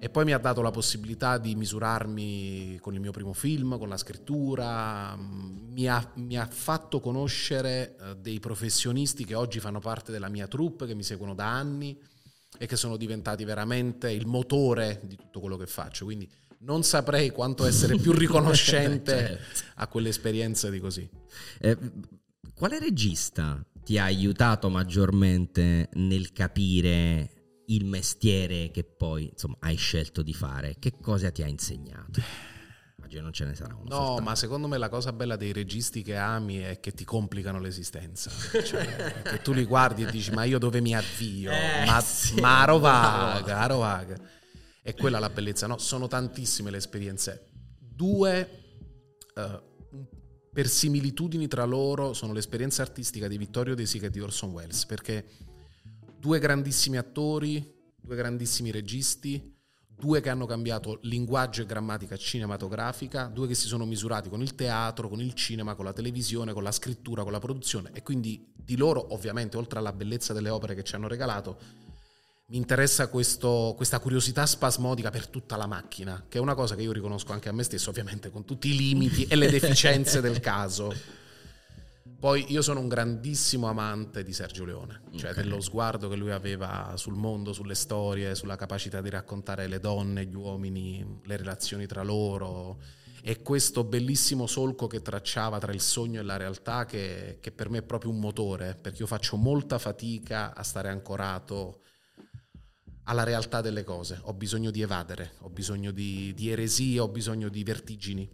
[0.00, 3.88] E poi mi ha dato la possibilità di misurarmi con il mio primo film, con
[3.88, 9.78] la scrittura, mm, mi ha, mi ha fatto conoscere eh, dei professionisti che oggi fanno
[9.78, 11.96] parte della mia troupe, che mi seguono da anni
[12.58, 16.04] e che sono diventati veramente il motore di tutto quello che faccio.
[16.04, 16.28] Quindi
[16.62, 19.64] non saprei quanto essere più riconoscente Certo.
[19.76, 21.08] a quelle esperienze di così.
[21.60, 21.76] Eh,
[22.54, 27.30] quale regista ti ha aiutato maggiormente nel capire
[27.66, 30.76] il mestiere che poi insomma, hai scelto di fare?
[30.78, 32.20] Che cosa ti ha insegnato?
[32.98, 33.84] Immagino non ce ne sarà uno.
[33.88, 34.22] No, soltanto.
[34.22, 38.30] ma secondo me la cosa bella dei registi che ami è che ti complicano l'esistenza.
[38.62, 41.50] Cioè, che tu li guardi e dici, ma io dove mi avvio?
[41.50, 42.40] Eh, ma, sì.
[42.40, 43.58] ma aro vaga,
[44.82, 45.66] E quella la bellezza.
[45.66, 47.50] No, sono tantissime le esperienze.
[47.78, 48.48] Due,
[49.34, 49.62] eh,
[50.52, 54.84] per similitudini tra loro, sono l'esperienza artistica di Vittorio De Sica e di Orson Welles,
[54.86, 55.24] perché
[56.18, 59.52] due grandissimi attori, due grandissimi registi,
[60.02, 64.56] due che hanno cambiato linguaggio e grammatica cinematografica, due che si sono misurati con il
[64.56, 68.52] teatro, con il cinema, con la televisione, con la scrittura, con la produzione e quindi
[68.52, 71.58] di loro ovviamente oltre alla bellezza delle opere che ci hanno regalato
[72.52, 76.82] mi interessa questo- questa curiosità spasmodica per tutta la macchina, che è una cosa che
[76.82, 80.38] io riconosco anche a me stesso, ovviamente con tutti i limiti e le deficienze del
[80.38, 80.94] caso.
[82.20, 85.36] Poi io sono un grandissimo amante di Sergio Leone, cioè Ok.
[85.36, 90.26] dello sguardo che lui aveva sul mondo, sulle storie, sulla capacità di raccontare le donne,
[90.26, 92.78] gli uomini, le relazioni tra loro
[93.22, 97.70] e questo bellissimo solco che tracciava tra il sogno e la realtà che, che per
[97.70, 101.80] me è proprio un motore, perché io faccio molta fatica a stare ancorato
[103.12, 107.48] alla realtà delle cose, ho bisogno di evadere, ho bisogno di, di eresie, ho bisogno
[107.50, 108.26] di vertigini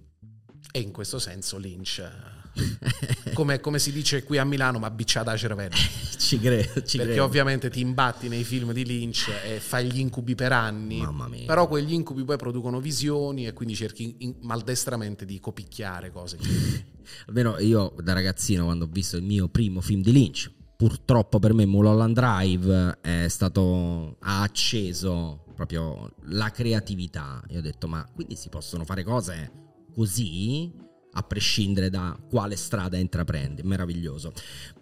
[0.71, 5.33] e in questo senso Lynch, eh, come, come si dice qui a Milano, ma bicciata
[5.33, 5.75] a cervello.
[6.17, 7.25] ci credo, ci Perché credo.
[7.25, 11.47] ovviamente ti imbatti nei film di Lynch e fai gli incubi per anni, Mamma mia.
[11.47, 16.39] però quegli incubi poi producono visioni e quindi cerchi in- maldestramente di copicchiare cose.
[17.27, 21.55] Almeno io da ragazzino quando ho visto il mio primo film di Lynch, purtroppo per
[21.55, 27.43] me Mulholland Drive è stato ha acceso proprio la creatività.
[27.49, 29.51] Io ho detto "Ma quindi si possono fare cose
[29.93, 30.73] così
[31.15, 33.63] a prescindere da quale strada intraprendi".
[33.65, 34.33] Meraviglioso.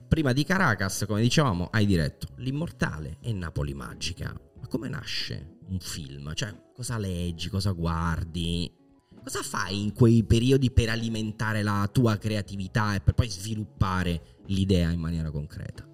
[0.07, 4.39] Prima di Caracas, come dicevamo, hai diretto L'Immortale e Napoli Magica.
[4.61, 6.35] Ma come nasce un film?
[6.35, 8.71] Cioè, cosa leggi, cosa guardi?
[9.23, 14.91] Cosa fai in quei periodi per alimentare la tua creatività e per poi sviluppare l'idea
[14.91, 15.87] in maniera concreta?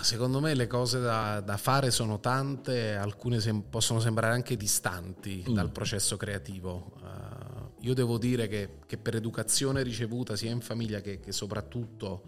[0.00, 5.44] Secondo me le cose da, da fare sono tante, alcune sem- possono sembrare anche distanti
[5.48, 5.54] Mm.
[5.54, 6.92] dal processo creativo.
[7.02, 12.22] Eh, io devo dire che, che per educazione ricevuta sia in famiglia che, che soprattutto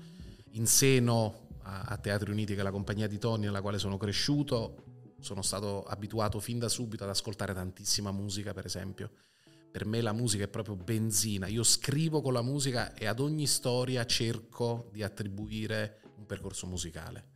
[0.52, 3.96] in seno a, a Teatri Uniti, che è la compagnia di Tony nella quale sono
[3.96, 9.10] cresciuto, sono stato abituato fin da subito ad ascoltare tantissima musica, per esempio.
[9.74, 11.48] Per me la musica è proprio benzina.
[11.48, 17.30] Io scrivo con la musica e ad ogni storia cerco di attribuire un percorso musicale.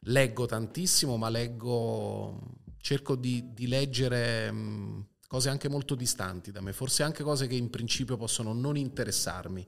[0.00, 2.58] Leggo tantissimo, ma leggo.
[2.76, 7.54] cerco di, di leggere mh, cose anche molto distanti da me, forse anche cose che
[7.54, 9.66] in principio possono non interessarmi.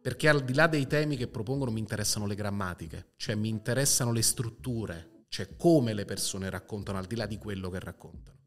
[0.00, 4.10] Perché al di là dei temi che propongono mi interessano le grammatiche, cioè mi interessano
[4.10, 8.45] le strutture, cioè come le persone raccontano al di là di quello che raccontano.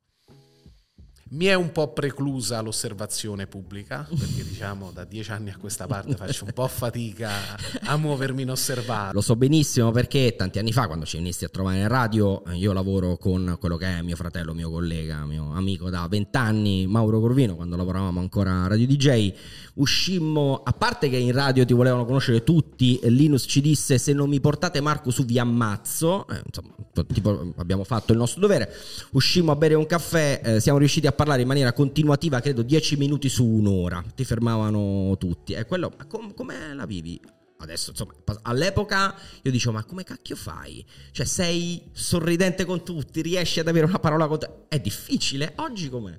[1.31, 6.15] Mi è un po' preclusa l'osservazione pubblica, perché diciamo da dieci anni a questa parte
[6.15, 7.29] faccio un po' fatica
[7.81, 9.13] a muovermi inosservato.
[9.13, 12.73] Lo so benissimo perché tanti anni fa, quando ci venisti a trovare in radio, io
[12.73, 17.55] lavoro con quello che è mio fratello, mio collega, mio amico da vent'anni, Mauro Corvino,
[17.55, 19.31] quando lavoravamo ancora a Radio DJ.
[19.75, 24.29] Uscimmo, a parte che in radio ti volevano conoscere tutti, Linus ci disse se non
[24.29, 26.73] mi portate Marco su vi ammazzo, eh, insomma,
[27.13, 28.73] tipo, abbiamo fatto il nostro dovere,
[29.11, 32.95] uscimmo a bere un caffè, eh, siamo riusciti a parlare in maniera continuativa, credo 10
[32.95, 34.01] minuti su un'ora.
[34.15, 35.51] Ti fermavano tutti.
[35.51, 37.19] E quello, com- come la vivi?
[37.58, 40.86] Adesso, insomma, all'epoca io dicevo, ma come cacchio fai?
[41.12, 44.49] Cioè, sei sorridente con tutti, riesci ad avere una parola con te.
[44.69, 45.55] È difficile.
[45.58, 46.17] Oggi com'è?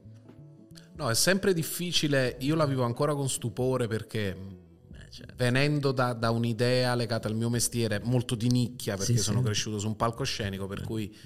[0.97, 2.37] No, è sempre difficile.
[2.41, 5.33] Io la vivo ancora con stupore perché eh, certo.
[5.35, 9.45] venendo da, da, un'idea legata al mio mestiere molto di nicchia, perché sì, sono sì.
[9.47, 10.85] cresciuto su un palcoscenico, per eh.
[10.85, 11.17] cui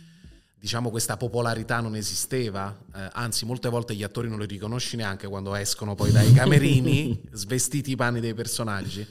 [0.65, 5.29] diciamo questa popolarità non esisteva, eh, anzi molte volte gli attori non li riconosci neanche
[5.29, 9.07] quando escono poi dai camerini svestiti i panni dei personaggi.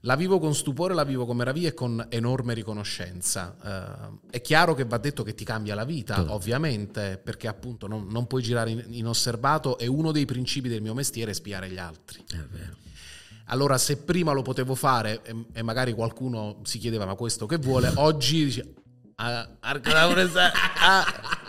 [0.00, 3.56] La vivo con stupore, la vivo con meraviglia e con enorme riconoscenza.
[3.62, 6.34] Uh, è chiaro che va detto che ti cambia la vita, oh.
[6.34, 10.92] ovviamente, perché appunto non, non puoi girare in, inosservato e uno dei principi del mio
[10.92, 12.22] mestiere è spiare gli altri.
[12.28, 12.76] È vero.
[13.46, 17.56] Allora, se prima lo potevo fare e, e magari qualcuno si chiedeva ma questo che
[17.56, 18.74] vuole, oggi dice
[19.16, 19.48] Ah,
[20.80, 21.04] ah.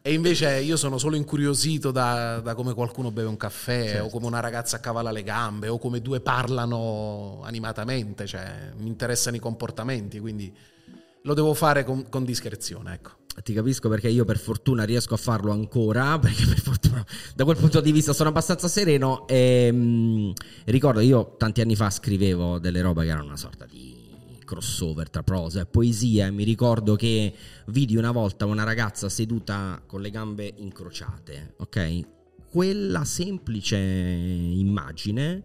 [0.00, 4.04] E invece io sono solo incuriosito da, da come qualcuno beve un caffè, certo.
[4.06, 9.36] o come una ragazza accavala le gambe, o come due parlano animatamente, cioè mi interessano
[9.36, 10.50] i comportamenti, quindi
[11.22, 13.16] lo devo fare con, con discrezione, ecco.
[13.42, 17.58] Ti capisco perché io per fortuna riesco a farlo ancora, perché per fortuna da quel
[17.58, 20.30] punto di vista sono abbastanza sereno e mh, mm,
[20.66, 23.97] ricordo io tanti anni fa scrivevo delle robe che erano una sorta di
[24.48, 27.34] crossover tra prosa e poesia mi ricordo che
[27.66, 32.00] vidi una volta una ragazza seduta con le gambe incrociate, ok?
[32.50, 35.42] Quella semplice immagine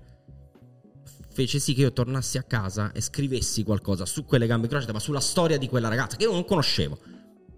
[1.33, 4.99] fece sì che io tornassi a casa e scrivessi qualcosa su quelle gambe incrociate, ma
[4.99, 6.97] sulla storia di quella ragazza che io non conoscevo.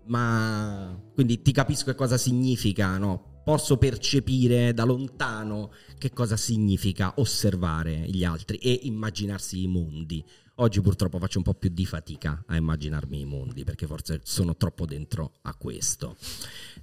[0.08, 3.42] Ma quindi ti capisco che cosa significa, no?
[3.44, 10.26] Posso percepire da lontano che cosa significa osservare gli altri e immaginarsi i mondi.
[10.58, 14.56] Oggi purtroppo faccio un po' più di fatica a immaginarmi i mondi perché forse sono
[14.56, 16.16] troppo dentro a questo.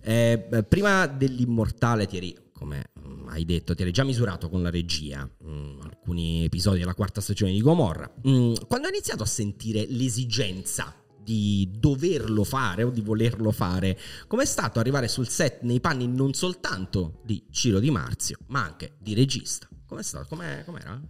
[0.02, 2.18] Eh, prima dell'immortale ti
[2.52, 6.78] come mm, hai detto, ti eri già misurato con la regia, mh, mm, alcuni episodi
[6.78, 8.08] della quarta stagione di Gomorra.
[8.22, 13.98] Mh, mm, quando hai iniziato a sentire l'esigenza di doverlo fare o di volerlo fare,
[14.26, 18.96] com'è stato arrivare sul set nei panni non soltanto di Ciro Di Marzio, ma anche
[18.98, 19.68] di regista?
[19.87, 20.26] Com'è stato?
[20.28, 21.00] Com'è, com'era?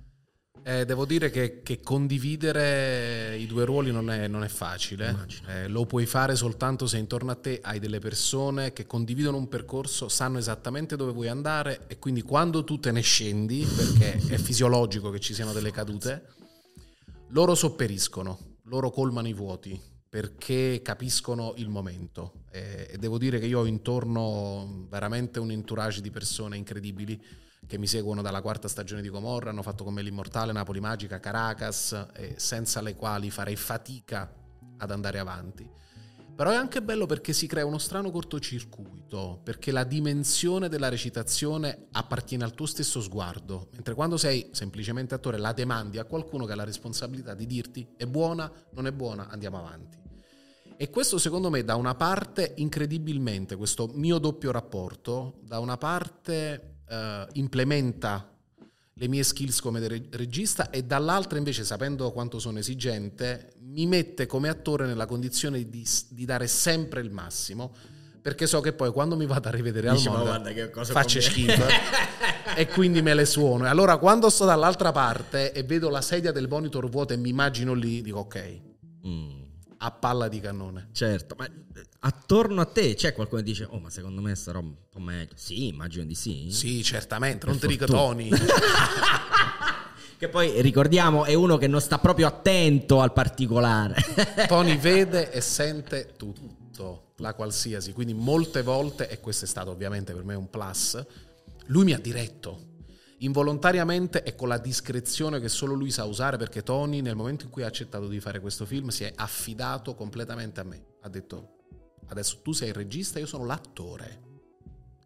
[0.64, 5.27] Eh, devo dire che, che, condividere i due ruoli non è, non è facile.
[5.48, 9.48] Eh, lo puoi fare soltanto se intorno a te hai delle persone che condividono un
[9.48, 14.38] percorso, sanno esattamente dove vuoi andare e quindi quando tu te ne scendi, perché è
[14.38, 16.27] fisiologico che ci siano delle cadute,
[17.31, 22.44] loro sopperiscono, loro colmano i vuoti perché capiscono il momento.
[22.51, 27.18] Eh, e devo dire che io ho intorno veramente un entourage di persone incredibili
[27.66, 31.20] che mi seguono dalla quarta stagione di Gomorra, hanno fatto con me l'Immortale, Napoli Magica,
[31.20, 34.31] Caracas, senza le quali farei fatica
[34.79, 35.68] ad andare avanti.
[36.35, 41.88] Però è anche bello perché si crea uno strano cortocircuito, perché la dimensione della recitazione
[41.92, 46.53] appartiene al tuo stesso sguardo, mentre quando sei semplicemente attore la demandi a qualcuno che
[46.53, 50.01] ha la responsabilità di dirti è buona, non è buona, andiamo avanti.
[50.75, 56.71] E questo secondo me da una parte incredibilmente, questo mio doppio rapporto, da una parte
[56.92, 58.28] uh, implementa
[58.96, 64.50] le mie skills come regista e dall'altra invece sapendo quanto sono esigente mi mette come
[64.50, 67.74] attore nella condizione di, di dare sempre il massimo
[68.20, 71.64] perché so che poi quando mi vado a rivedere al mondo faccio schifo
[72.55, 73.64] e quindi me le suono.
[73.64, 77.31] E allora quando sto dall'altra parte e vedo la sedia del monitor vuota e mi
[77.31, 78.61] immagino lì dico ok
[79.05, 79.41] mm
[79.85, 80.88] a palla di cannone.
[80.92, 81.53] Certo, ma eh,
[82.01, 85.33] attorno a te c'è qualcuno che dice, oh ma secondo me sarà un po' meglio.
[85.35, 86.51] Sì, immagino di sì.
[86.51, 88.31] Sì, certamente, non ti dico Tony.
[90.16, 93.97] che poi ricordiamo è uno che non sta proprio attento al particolare.
[94.47, 100.12] Tony vede e sente tutto, la qualsiasi, quindi molte volte, e questo è stato ovviamente
[100.12, 101.05] per me un plus,
[101.66, 102.71] lui mi ha diretto
[103.24, 107.50] involontariamente e con la discrezione che solo lui sa usare perché Tony nel momento in
[107.50, 110.85] cui ha accettato di fare questo film si è affidato completamente a me.
[111.00, 111.56] Ha detto
[112.08, 114.30] adesso tu sei il regista, io sono l'attore.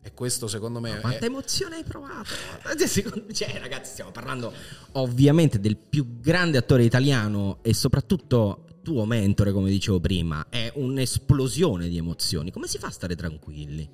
[0.02, 0.94] E questo secondo me...
[0.94, 1.24] Ma quanta è...
[1.24, 2.31] emozione hai provato?
[3.33, 4.52] Cioè ragazzi stiamo parlando
[4.92, 10.46] ovviamente del più grande attore italiano e soprattutto tuo mentore come dicevo prima.
[10.48, 12.52] È un'esplosione di emozioni.
[12.52, 13.90] Come si fa a stare tranquilli?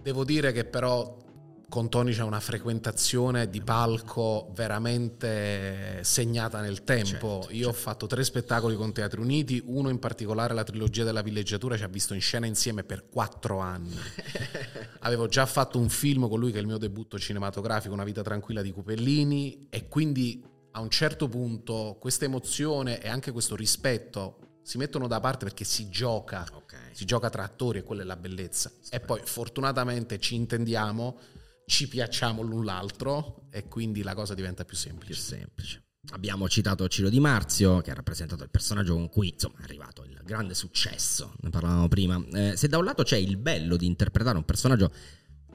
[0.00, 1.25] Devo dire che però
[1.68, 7.40] con Tony c'è una frequentazione di palco veramente segnata nel tempo.
[7.42, 11.22] Certo, Io ho fatto tre spettacoli con Teatri Uniti, uno in particolare, la trilogia della
[11.22, 13.96] villeggiatura, ci ha visto in scena insieme per quattro anni.
[15.00, 18.22] Avevo già fatto un film con lui che è il mio debutto cinematografico, Una vita
[18.22, 20.42] tranquilla di Cupellini, e quindi
[20.72, 25.64] a un certo punto questa emozione e anche questo rispetto si mettono da parte perché
[25.64, 26.74] si gioca, Ok.
[26.92, 28.70] si gioca tra attori e quella è la bellezza.
[28.90, 31.18] E poi fortunatamente ci intendiamo,
[31.66, 35.20] ci piacciamo l'un l'altro e quindi la cosa diventa più più semplice.
[35.20, 35.82] semplice.
[36.10, 40.04] Abbiamo citato Ciro Di Marzio, che ha rappresentato il personaggio con cui insomma, è arrivato
[40.04, 42.24] il grande successo, ne parlavamo prima.
[42.32, 44.92] Eh, se da un lato c'è il bello di interpretare un personaggio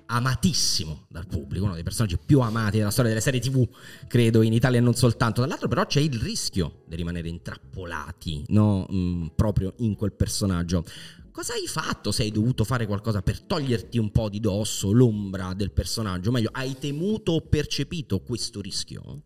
[0.08, 3.66] amatissimo dal pubblico, uno dei personaggi più amati della storia delle serie TV,
[4.08, 8.86] credo, in Italia e non soltanto, dall'altro però c'è il rischio di rimanere intrappolati no?
[8.92, 10.84] Mm, proprio in quel personaggio.
[11.32, 15.54] Cosa hai fatto se hai dovuto fare qualcosa per toglierti un po' di dosso l'ombra
[15.54, 16.30] del personaggio?
[16.30, 19.24] O meglio, hai temuto o percepito questo rischio?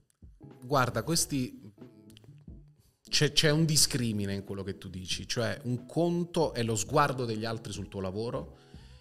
[0.64, 1.60] Guarda, questi
[3.10, 7.26] c'è, c'è un discrimine in quello che tu dici, cioè un conto è lo sguardo
[7.26, 8.58] degli altri sul tuo lavoro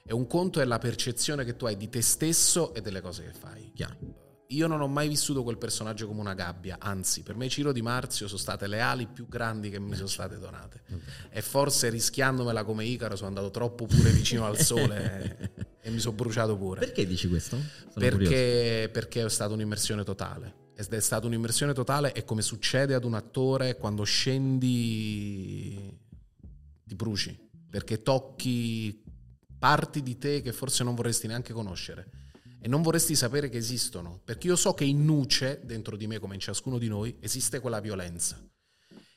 [0.06, 3.24] e un conto è la percezione che tu hai di te stesso e delle cose
[3.24, 3.70] che fai.
[3.74, 4.23] Chiaro.
[4.48, 7.80] Io non ho mai vissuto quel personaggio come una gabbia, anzi, per me Ciro Di
[7.80, 10.82] Marzio sono state le ali più grandi che mi sono state donate.
[11.30, 16.14] E forse rischiandomela come Icaro sono andato troppo pure vicino al sole e, mi sono
[16.14, 16.80] bruciato pure.
[16.80, 17.58] Perché dici questo?
[17.94, 20.62] Perché, perché è stata un'immersione totale.
[20.76, 25.98] Ed è stata un'immersione totale e come succede ad un attore quando scendi
[26.84, 27.38] ti bruci,
[27.70, 29.02] perché tocchi
[29.58, 32.23] parti di te che forse non vorresti neanche conoscere
[32.64, 36.18] e non vorresti sapere che esistono, perché io so che in nuce, dentro di me
[36.18, 38.42] come in ciascuno di noi, esiste quella violenza,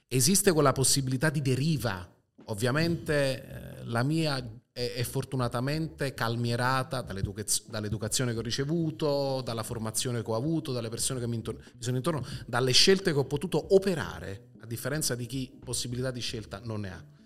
[0.05, 2.13] esiste quella possibilità di deriva.
[2.47, 4.37] Ovviamente eh, la mia
[4.73, 10.89] è, è fortunatamente calmierata dall'educaz- dall'educazione che ho ricevuto, dalla formazione che ho avuto, dalle
[10.89, 15.15] persone che mi, intor- mi sono intorno, dalle scelte che ho potuto operare, a differenza
[15.15, 17.16] di chi possibilità di scelta non ne ha.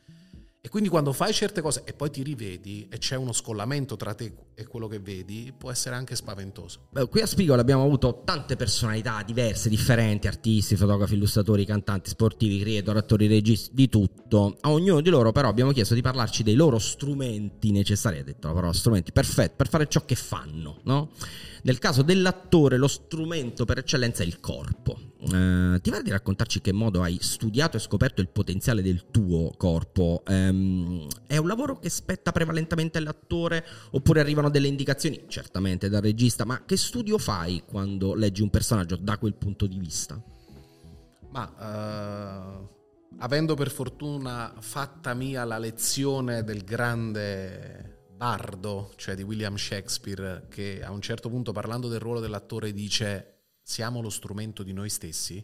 [0.64, 4.14] E quindi quando fai certe cose e poi ti rivedi e c'è uno scollamento tra
[4.14, 6.90] te e quello che vedi, può essere anche spaventoso.
[6.92, 12.60] Beh, qui a Spigolo abbiamo avuto tante personalità diverse, differenti, artisti, fotografi, illustratori, cantanti, sportivi,
[12.60, 14.56] creator, attori, registi, di tutto.
[14.62, 18.48] A ognuno di loro però abbiamo chiesto di parlarci dei loro strumenti necessari, ha detto
[18.48, 21.10] la parola strumenti, perfetti, per fare ciò che fanno, no?
[21.64, 25.10] Nel caso dell'attore lo strumento per eccellenza è il corpo.
[25.22, 29.06] Eh, ti va di raccontarci in che modo hai studiato e scoperto il potenziale del
[29.12, 30.24] tuo corpo?
[30.52, 35.24] Ehm, è un lavoro che spetta prevalentemente all'attore oppure arrivano delle indicazioni?
[35.28, 39.78] Certamente dal regista, ma che studio fai quando leggi un personaggio da quel punto di
[39.78, 40.22] vista?
[41.30, 42.68] Ma eh,
[43.20, 50.84] avendo per fortuna fatta mia la lezione del grande bardo, cioè di William Shakespeare, che
[50.84, 53.28] a un certo punto parlando del ruolo dell'attore dice
[53.64, 55.44] siamo lo strumento di noi stessi,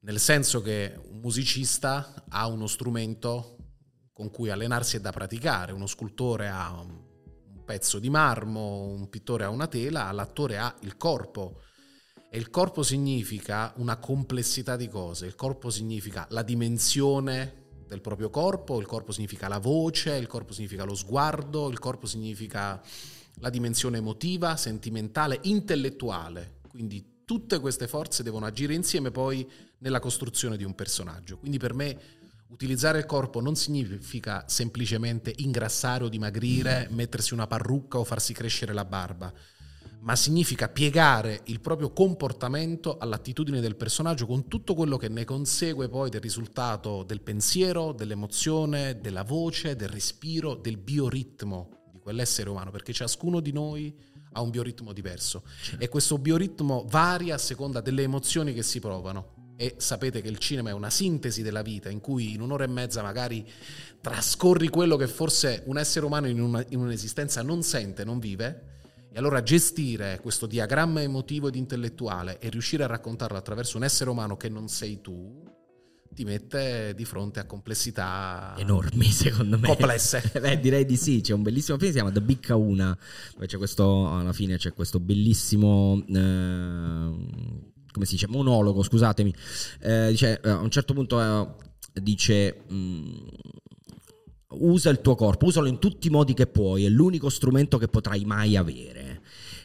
[0.00, 3.59] nel senso che un musicista ha uno strumento
[4.20, 9.44] con cui allenarsi e da praticare, uno scultore ha un pezzo di marmo, un pittore
[9.44, 11.62] ha una tela, l'attore ha il corpo.
[12.30, 18.28] E il corpo significa una complessità di cose, il corpo significa la dimensione del proprio
[18.28, 22.78] corpo, il corpo significa la voce, il corpo significa lo sguardo, il corpo significa
[23.36, 26.58] la dimensione emotiva, sentimentale, intellettuale.
[26.68, 31.38] Quindi tutte queste forze devono agire insieme poi nella costruzione di un personaggio.
[31.38, 32.19] Quindi per me
[32.50, 38.72] utilizzare il corpo non significa semplicemente ingrassare o dimagrire, mettersi una parrucca o farsi crescere
[38.72, 39.32] la barba,
[40.00, 45.88] ma significa piegare il proprio comportamento all'attitudine del personaggio con tutto quello che ne consegue
[45.88, 52.70] poi del risultato del pensiero, dell'emozione, della voce, del respiro, del bioritmo di quell'essere umano,
[52.70, 53.94] perché ciascuno di noi
[54.32, 55.42] ha un bioritmo diverso
[55.78, 59.39] e questo bioritmo varia a seconda delle emozioni che si provano.
[59.60, 62.66] E sapete che il cinema è una sintesi della vita in cui in un'ora e
[62.66, 63.46] mezza magari
[64.00, 68.78] trascorri quello che forse un essere umano in, una, in un'esistenza non sente, non vive.
[69.12, 74.08] E allora gestire questo diagramma emotivo ed intellettuale e riuscire a raccontarlo attraverso un essere
[74.08, 75.42] umano che non sei tu,
[76.08, 79.66] ti mette di fronte a complessità Enormi, secondo me.
[79.68, 80.22] Complesse.
[80.40, 81.20] Beh, direi di sì.
[81.20, 82.96] C'è un bellissimo film, si chiama The Big Una.
[83.34, 86.02] Dove c'è questo, alla fine c'è questo bellissimo.
[86.08, 88.28] eh, come si dice?
[88.28, 89.34] Monologo, scusatemi.
[89.80, 92.62] Eh, dice, eh, a un certo punto eh, dice.
[92.72, 93.16] mm,
[94.52, 97.88] usa il tuo corpo, usalo in tutti i modi che puoi, è l'unico strumento che
[97.88, 99.22] potrai mai avere.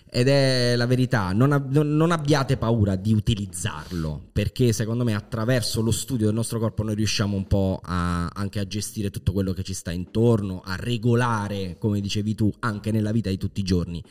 [0.07, 5.81] ed è la verità, non, ab- non abbiate paura di utilizzarlo, perché secondo me attraverso
[5.81, 9.51] lo studio del nostro corpo noi riusciamo un po' a- anche a gestire tutto quello
[9.51, 13.63] che ci sta intorno, a regolare, come dicevi tu, anche nella vita di tutti i
[13.63, 14.01] giorni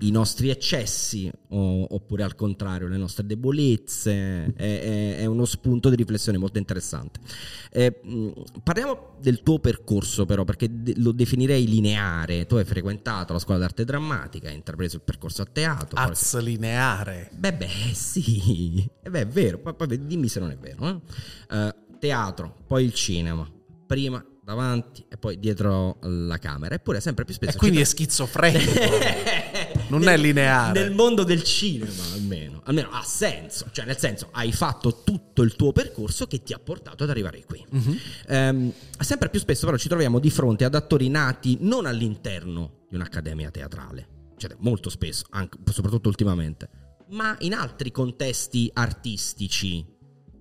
[0.00, 5.88] i nostri eccessi o- oppure al contrario le nostre debolezze è, è- è uno spunto
[5.90, 7.20] di riflessione molto interessante
[7.70, 8.00] Eh,
[8.62, 13.84] parliamo del tuo percorso però perché lo definirei lineare tu hai frequentato la scuola d'arte
[13.84, 17.30] drammatica hai intrapreso il percorso a teatro Az lineare.
[17.32, 21.02] Beh, beh, sì, Eh beh, è vero, poi, poi dimmi se non è vero.
[21.50, 21.56] eh.
[21.56, 23.48] Eh, teatro, poi il cinema,
[23.86, 27.56] prima davanti e poi dietro la camera, eppure sempre più spesso...
[27.56, 28.70] E quindi è schizofrenico.
[29.98, 30.80] non Nel- è lineare.
[30.80, 32.62] Nel mondo del cinema, almeno.
[32.64, 33.66] Almeno ha senso.
[33.70, 37.44] Cioè, nel senso, hai fatto tutto il tuo percorso che ti ha portato ad arrivare
[37.44, 37.64] qui.
[37.68, 37.98] Mhm.
[38.28, 42.96] Ehm, sempre più spesso, però, ci troviamo di fronte ad attori nati non all'interno di
[42.96, 44.08] un'accademia teatrale.
[44.36, 46.68] Cioè, molto spesso, anche, soprattutto ultimamente,
[47.10, 49.84] ma in altri contesti artistici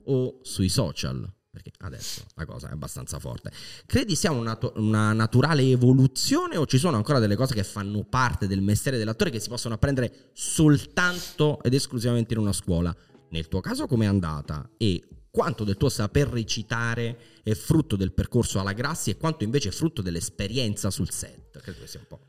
[0.06, 1.30] o sui social.
[1.52, 3.52] Perché adesso la cosa è abbastanza forte.
[3.86, 8.47] Credi sia una, una naturale evoluzione o ci sono ancora delle cose che fanno parte
[8.47, 12.95] del mestiere dell'attore che si possono apprendere soltanto ed esclusivamente in una scuola?
[13.32, 14.70] Nel tuo caso com'è andata?
[14.78, 19.70] E quanto del tuo saper recitare è frutto del percorso alla Grassi e quanto invece
[19.70, 21.60] è frutto dell'esperienza sul set?
[21.60, 22.20] Credo che sia un po'.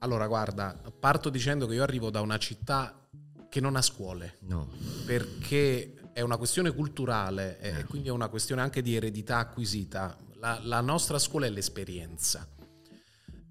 [0.00, 3.08] Allora, guarda, parto dicendo che io arrivo da una città
[3.48, 4.68] che non ha scuole, No.
[5.06, 10.16] perché è una questione culturale e quindi è una questione anche di eredità acquisita.
[10.40, 12.44] La, la nostra scuola è l'esperienza.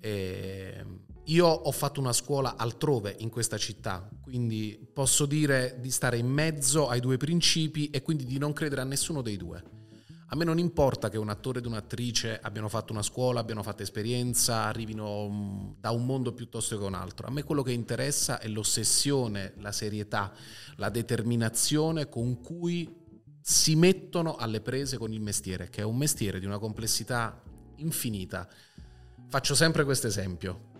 [0.01, 0.85] E
[1.23, 6.27] io ho fatto una scuola altrove in questa città, quindi posso dire di stare in
[6.27, 9.63] mezzo ai due principi e quindi di non credere a nessuno dei due.
[10.29, 13.83] A me non importa che un attore ed un'attrice abbiano fatto una scuola, abbiano fatto
[13.83, 17.27] esperienza, arrivino da un mondo piuttosto che un altro.
[17.27, 20.33] A me quello che interessa è l'ossessione, la serietà,
[20.75, 22.93] la determinazione con cui
[23.41, 27.41] si mettono alle prese con il mestiere, che è un mestiere di una complessità
[27.77, 28.49] infinita.
[29.29, 30.71] Faccio sempre questo esempio.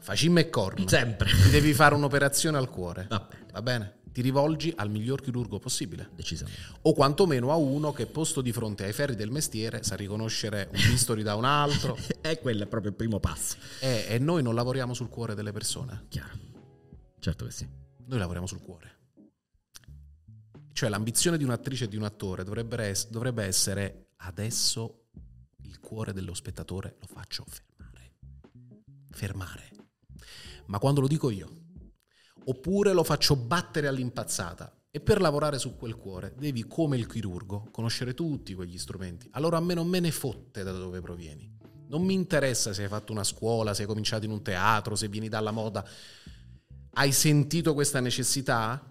[0.00, 0.88] Facimmo e corno.
[0.88, 1.30] Sempre.
[1.30, 3.06] Ti devi fare un'operazione al cuore.
[3.10, 3.46] Va bene.
[3.52, 3.96] Va bene?
[4.16, 6.58] Ti rivolgi al miglior chirurgo possibile Decisamente.
[6.80, 10.80] o quantomeno a uno che posto di fronte ai ferri del mestiere sa riconoscere un
[10.88, 13.58] bisturi da un altro e quello è proprio il primo passo.
[13.78, 16.32] e, e noi non lavoriamo sul cuore delle persone, Chiaro.
[17.18, 17.68] Certo che sì.
[18.06, 18.94] noi lavoriamo sul cuore.
[20.72, 25.08] Cioè l'ambizione di un'attrice e di un attore dovrebbe, es- dovrebbe essere adesso
[25.64, 28.14] il cuore dello spettatore lo faccio fermare.
[29.10, 29.70] Fermare.
[30.68, 31.64] Ma quando lo dico io,
[32.48, 34.72] oppure lo faccio battere all'impazzata.
[34.90, 39.28] E per lavorare su quel cuore devi, come il chirurgo, conoscere tutti quegli strumenti.
[39.32, 41.54] Allora a me non me ne fotte da dove provieni.
[41.88, 45.08] Non mi interessa se hai fatto una scuola, se hai cominciato in un teatro, se
[45.08, 45.86] vieni dalla moda.
[46.92, 48.82] Hai sentito questa necessità?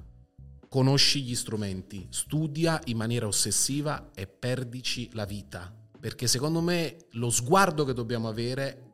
[0.69, 5.73] Conosci gli strumenti, studia in maniera ossessiva e perdici la vita.
[5.99, 8.84] Perché secondo me lo sguardo che dobbiamo avere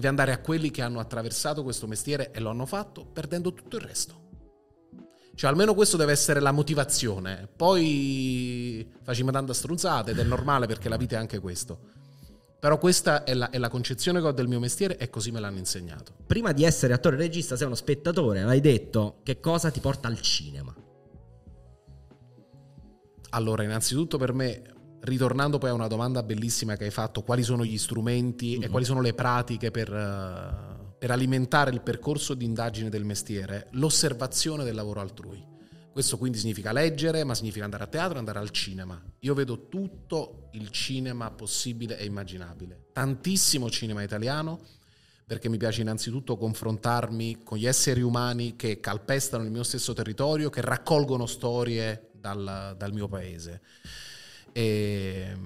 [0.00, 3.76] deve andare a quelli che hanno attraversato questo mestiere e lo hanno fatto perdendo tutto
[3.76, 4.26] il resto.
[5.34, 7.48] Cioè, almeno questo deve essere la motivazione.
[7.54, 11.78] Poi facciamo tanta strunzate ed è normale perché la vita è anche questo.
[12.58, 15.38] Però questa è la, è la concezione che ho del mio mestiere e così me
[15.38, 16.12] l'hanno insegnato.
[16.26, 20.08] Prima di essere attore e regista sei uno spettatore, l'hai detto, che cosa ti porta
[20.08, 20.74] al cinema?
[23.30, 24.62] Allora, innanzitutto per me,
[25.00, 28.84] ritornando poi a una domanda bellissima che hai fatto, quali sono gli strumenti e quali
[28.84, 34.74] sono le pratiche per, eh, per alimentare il percorso di indagine del mestiere, l'osservazione del
[34.74, 35.56] lavoro altrui.
[35.90, 39.02] Questo quindi significa leggere, ma significa andare a teatro, andare al cinema.
[39.20, 42.90] Io vedo tutto il cinema possibile e immaginabile.
[42.92, 44.60] Tantissimo cinema italiano,
[45.26, 50.50] perché mi piace innanzitutto confrontarmi con gli esseri umani che calpestano il mio stesso territorio,
[50.50, 53.60] che raccolgono storie dal, dal mio paese.
[54.58, 55.36] E,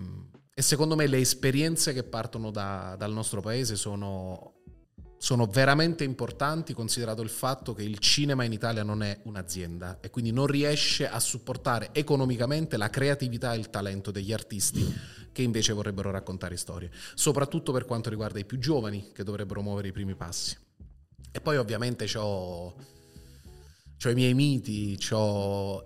[0.55, 4.55] e secondo me le esperienze che partono da- dal nostro paese sono,
[5.19, 10.09] sono veramente importanti, considerato il fatto che il cinema in Italia non è un'azienda e
[10.09, 14.83] quindi non riesce a supportare economicamente la creatività e il talento degli artisti
[15.31, 19.89] che invece vorrebbero raccontare storie, soprattutto per quanto riguarda i più giovani che dovrebbero muovere
[19.89, 20.57] i primi passi.
[21.31, 22.07] E poi ovviamente
[24.09, 24.99] ho i miei miti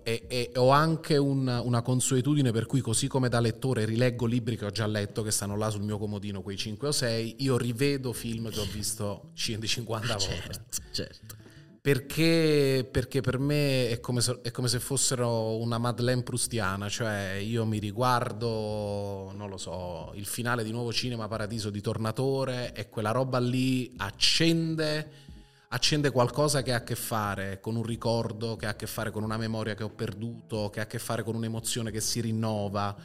[0.03, 4.57] e, e ho anche un- una consuetudine per cui così come da lettore rileggo libri
[4.57, 7.57] che ho già letto, che stanno là sul mio comodino, quei 5 o 6, io
[7.57, 10.33] rivedo film che ho visto 150 volte.
[10.35, 11.35] Certo, certo.
[11.79, 17.39] Perché, perché per me è come, se, è come se fossero una Madeleine prustiana, cioè
[17.41, 22.89] io mi riguardo, non lo so, il finale di Nuovo Cinema Paradiso di Tornatore e
[22.89, 25.26] quella roba lì accende,
[25.69, 29.11] accende qualcosa che ha a che fare con un ricordo, che ha a che fare
[29.11, 32.21] con una memoria che ho perduto, che ha a che fare con un'emozione che si
[32.21, 32.95] rinnova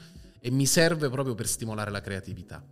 [0.41, 2.65] e mi serve proprio per stimolare la creatività.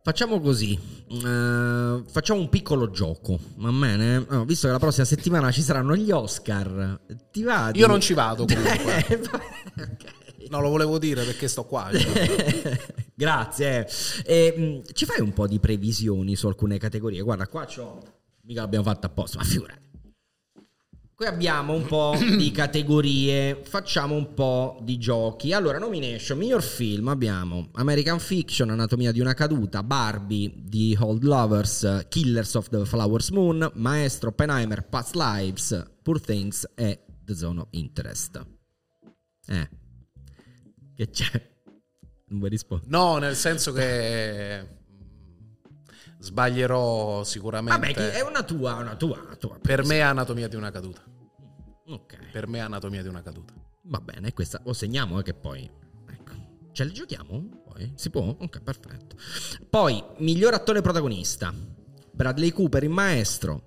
[0.00, 4.24] Facciamo così, uh, facciamo un piccolo gioco, va bene?
[4.26, 7.00] No, visto che la prossima settimana ci saranno gli Oscar,
[7.30, 7.70] ti va?
[7.74, 9.04] Io non ci vado comunque.
[9.06, 10.16] okay.
[10.48, 11.90] No, lo volevo dire perché sto qua.
[13.14, 13.86] Grazie.
[14.24, 17.20] E, mh, ci fai un po' di previsioni su alcune categorie?
[17.20, 18.17] Guarda, qua c'ho...
[18.48, 19.86] Mica l'abbiamo fatta apposta, ma figurati.
[21.14, 25.52] Qui abbiamo un po' di categorie, facciamo un po' di giochi.
[25.52, 32.06] Allora, nomination, miglior film abbiamo American Fiction, Anatomia di una caduta, Barbie, The Old Lovers,
[32.08, 37.66] Killers of the Flowers Moon, Maestro, Oppenheimer, Past Lives, Poor Things e The Zone of
[37.72, 38.46] Interest.
[39.46, 39.68] Eh,
[40.94, 41.50] che c'è?
[42.28, 42.90] Non vuoi rispondere?
[42.90, 44.77] No, nel senso che
[46.18, 47.92] sbaglierò sicuramente.
[47.92, 51.02] Vabbè, è una tua, una tua, una tua Per me è anatomia di una caduta.
[51.86, 52.30] Ok.
[52.32, 53.54] Per me è anatomia di una caduta.
[53.84, 55.70] Va bene, questa lo segniamo eh, che poi...
[56.10, 56.32] Ecco.
[56.72, 57.62] Ce le giochiamo?
[57.64, 57.92] Poi?
[57.94, 58.36] Si può?
[58.38, 59.16] Ok, perfetto.
[59.70, 61.52] Poi, miglior attore protagonista.
[62.12, 63.62] Bradley Cooper in Maestro.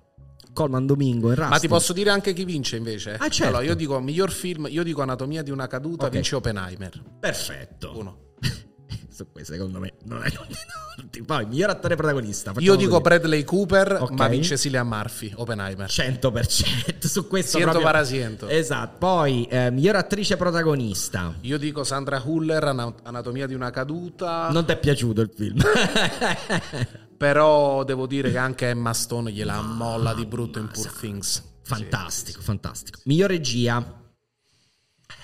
[0.52, 1.48] Coleman Domingo in Rust.
[1.48, 3.14] Ma ti posso dire anche chi vince invece?
[3.14, 3.56] Ah, certo.
[3.56, 6.12] Allora, io dico miglior film, io dico Anatomia di una caduta, Ok.
[6.12, 7.02] vince Oppenheimer.
[7.18, 7.98] Perfetto.
[7.98, 8.21] Uno.
[9.12, 11.22] Su questo secondo me non è tutti.
[11.22, 12.52] Poi, miglior attore protagonista.
[12.58, 13.02] Io dico così.
[13.02, 14.10] Bradley Cooper, Ok.
[14.12, 15.88] ma vince Cillian Murphy, Oppenheimer.
[15.88, 17.90] 100% su questo Siento proprio...
[17.92, 18.48] para siento.
[18.48, 18.98] Esatto.
[18.98, 21.34] Poi, eh, miglior attrice protagonista.
[21.40, 25.60] Io dico Sandra Huller, Ana- Anatomia di una caduta, Non ti è piaciuto il film?
[27.16, 31.42] però devo dire che anche Emma Stone gliela molla di brutto in Poor Things.
[31.62, 32.98] fantastico, fantastico.
[33.04, 34.00] Miglior regia.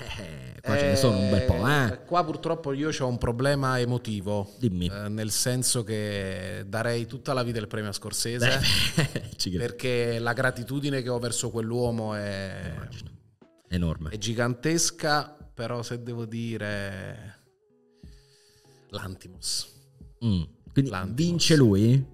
[0.00, 2.04] Eh, qua ce ne sono un bel po', eh.
[2.04, 4.48] Qua purtroppo io ho un problema emotivo.
[4.58, 4.86] Dimmi.
[4.86, 8.60] eh, nel senso che darei tutta la vita il premio a Scorsese.
[9.38, 9.58] Credo.
[9.58, 12.76] perché la gratitudine che ho verso quell'uomo è,
[13.68, 14.10] Enorme.
[14.10, 17.36] è gigantesca, però se devo dire
[18.90, 19.74] l'Antimos.
[20.24, 20.42] Mm.
[20.72, 21.16] Quindi L'Antimos.
[21.16, 22.06] vince lui?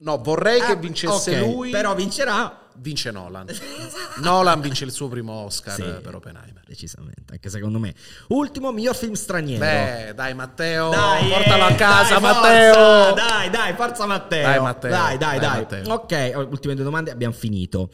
[0.00, 3.46] No, vorrei che Ah, vincesse ok, lui, Però vincerà vince Nolan.
[4.22, 5.82] Nolan vince il suo primo Oscar Sì.
[6.02, 6.62] per Oppenheimer.
[6.66, 7.94] decisamente, anche secondo me.
[8.28, 9.60] Ultimo miglior film straniero.
[9.64, 12.72] Beh, dai Matteo, Dai, portalo eh, a casa dai, Matteo.
[12.74, 14.42] forza, dai, dai, forza Matteo.
[14.42, 14.90] Dai, Matteo.
[14.90, 15.82] Dai, dai, Dai, dai.
[15.86, 15.92] Matteo.
[15.94, 17.90] Ok, ultime due domande, abbiamo finito.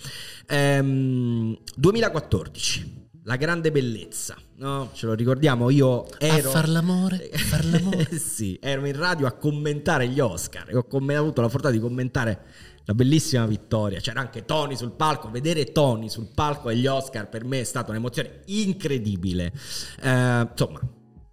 [0.46, 3.02] Ehm, 2014.
[3.26, 4.90] La grande bellezza, no?
[4.92, 6.50] Ce lo ricordiamo, io ero...
[6.50, 8.18] far l'amore, a far l'amore.
[8.18, 11.80] sì, ero in radio a commentare gli Oscar e ho comm- avuto la fortuna di
[11.80, 12.42] commentare
[12.84, 14.00] la bellissima vittoria.
[14.00, 15.30] C'era anche Tony sul palco.
[15.30, 19.52] Vedere Tony sul palco agli Oscar per me è stata un'emozione incredibile.
[20.00, 20.80] Eh, insomma,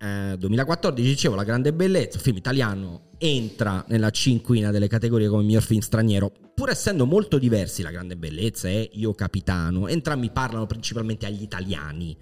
[0.01, 5.61] eh, 2014 dicevo La grande bellezza, film italiano, entra nella cinquina delle categorie come miglior
[5.61, 6.31] film straniero.
[6.53, 12.17] Pur essendo molto diversi La grande bellezza e Io capitano, entrambi parlano principalmente agli italiani.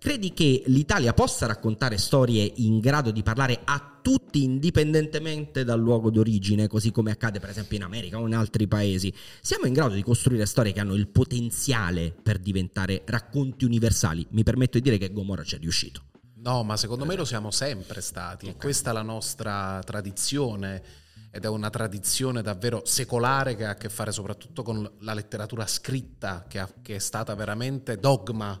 [0.00, 6.08] Credi che l'Italia possa raccontare storie in grado di parlare a tutti indipendentemente dal luogo
[6.08, 9.12] d'origine, così come accade per esempio in America o in altri paesi?
[9.42, 14.26] Siamo in grado di costruire storie che hanno il potenziale per diventare racconti universali?
[14.30, 16.04] Mi permetto di dire che Gomorra ci è riuscito.
[16.36, 18.46] No, ma secondo me lo siamo sempre stati.
[18.46, 20.82] E questa è la nostra tradizione
[21.30, 25.66] ed è una tradizione davvero secolare che ha a che fare soprattutto con la letteratura
[25.66, 28.58] scritta, che, ha- che è stata veramente dogma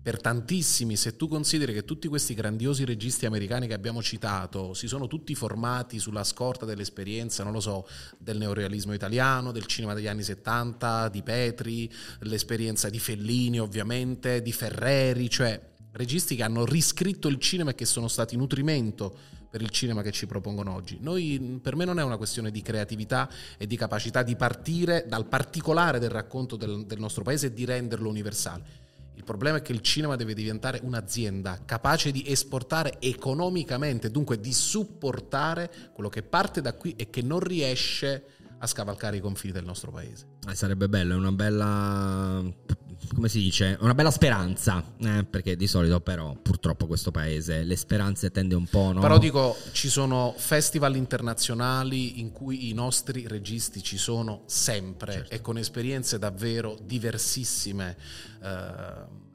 [0.00, 0.96] per tantissimi.
[0.96, 5.34] Se tu consideri che tutti questi grandiosi registi americani che abbiamo citato si sono tutti
[5.34, 7.86] formati sulla scorta dell'esperienza, non lo so,
[8.18, 14.52] del neorealismo italiano, del cinema degli anni 70, di Petri, l'esperienza di Fellini ovviamente, di
[14.52, 15.60] Ferreri, cioè
[15.92, 20.12] registi che hanno riscritto il cinema e che sono stati nutrimento per il cinema che
[20.12, 20.98] ci propongono oggi.
[21.00, 25.26] Noi, per me non è una questione di creatività e di capacità di partire dal
[25.26, 28.86] particolare del racconto del, del nostro paese e di renderlo universale.
[29.18, 34.52] Il problema è che il cinema deve diventare un'azienda capace di esportare economicamente, dunque di
[34.52, 38.26] supportare quello che parte da qui e che non riesce
[38.58, 40.24] a scavalcare i confini del nostro paese.
[40.48, 42.44] Eh, sarebbe bello, è una bella.
[43.14, 43.76] Come si dice?
[43.80, 44.82] Una bella speranza.
[44.98, 48.92] eh, perché di solito, però, purtroppo, questo paese le speranze tende un po'.
[48.92, 49.00] No?
[49.00, 55.40] Però dico, ci sono festival internazionali in cui i nostri registi ci sono sempre e
[55.40, 57.96] con esperienze davvero diversissime.
[58.42, 59.26] Eh,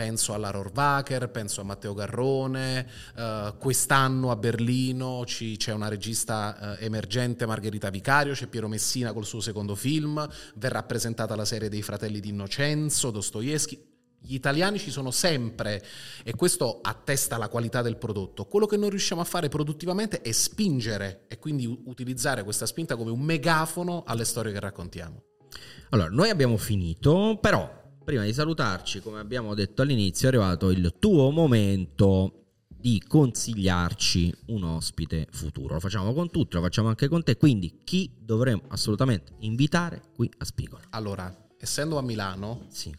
[0.00, 6.78] penso alla Rohrwacher, penso a Matteo Garrone, eh, quest'anno a Berlino ci- c'è una regista
[6.78, 11.68] eh, emergente Margherita Vicario, c'è Piero Messina col suo secondo film, verrà presentata la serie
[11.68, 13.88] dei fratelli di Innocenzo, Dostoevsky.
[14.22, 15.84] Gli italiani ci sono sempre
[16.24, 18.46] e questo attesta la qualità del prodotto.
[18.46, 23.10] Quello che non riusciamo a fare produttivamente è spingere e quindi utilizzare questa spinta come
[23.10, 25.24] un megafono alle storie che raccontiamo.
[25.90, 30.94] Allora, noi abbiamo finito, però prima di salutarci, come abbiamo detto all'inizio, è arrivato il
[30.98, 32.34] tuo momento
[32.68, 35.74] di consigliarci un ospite futuro.
[35.74, 40.30] Lo facciamo con tutti, lo facciamo anche con te, quindi chi dovremmo assolutamente invitare qui
[40.38, 40.82] a Spigola?
[40.90, 42.94] Allora, essendo a Milano Sì.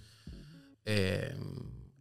[0.84, 1.36] eh,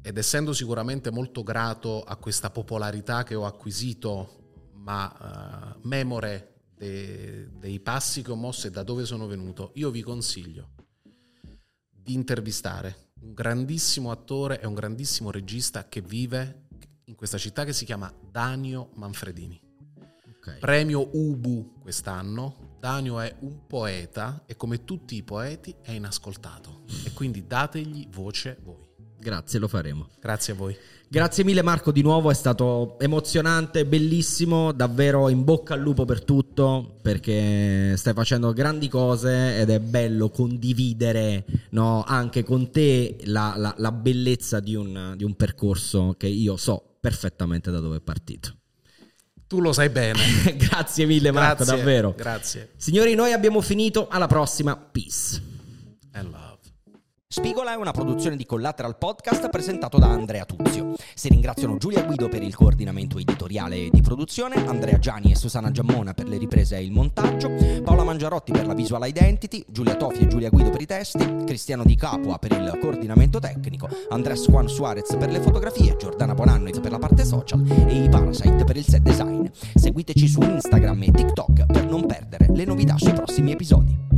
[0.02, 7.48] ed essendo sicuramente molto grato a questa popolarità che ho acquisito, ma eh, memore de-
[7.58, 10.70] dei passi che ho mosso e da dove sono venuto, io vi consiglio
[12.02, 16.68] di intervistare un grandissimo attore e un grandissimo regista che vive
[17.04, 19.60] in questa città che si chiama Danio Manfredini.
[20.36, 20.58] Ok.
[20.58, 22.76] Premio Ubu quest'anno.
[22.78, 26.84] Danio è un poeta e come tutti i poeti è inascoltato.
[27.04, 28.89] E quindi dategli voce voi.
[29.20, 30.08] Grazie, lo faremo.
[30.20, 30.76] Grazie a voi.
[31.12, 36.22] Grazie mille Marco di nuovo, è stato emozionante, bellissimo, davvero in bocca al lupo per
[36.22, 43.54] tutto, perché stai facendo grandi cose ed è bello condividere no, anche con te la,
[43.56, 48.00] la- la bellezza di un, di un percorso che io so perfettamente da dove è
[48.00, 48.54] partito.
[49.48, 50.20] Tu lo sai bene.
[50.56, 52.14] Grazie mille Marco, Grazie, davvero.
[52.16, 52.70] Grazie.
[52.76, 55.42] Signori, noi abbiamo finito, alla prossima, peace.
[56.12, 56.49] Love.
[57.32, 60.96] Spigola è una produzione di Collateral Podcast presentato da Andrea Tuzio.
[61.14, 65.70] Si ringraziano Giulia Guido per il coordinamento editoriale e di produzione, Andrea Giani e Susana
[65.70, 67.52] Giammona per le riprese e il montaggio,
[67.84, 71.84] Paola Mangiarotti per la visual identity, Giulia Tofi e Giulia Guido per i testi, Cristiano
[71.84, 76.90] Di Capua per il coordinamento tecnico, Andres Juan Suarez per le fotografie, Giordana Bonannoez per
[76.90, 79.46] la parte social e i Parasite per il set design.
[79.76, 84.08] Seguiteci su Instagram e TikTok per non perdere le novità sui prossimi episodi.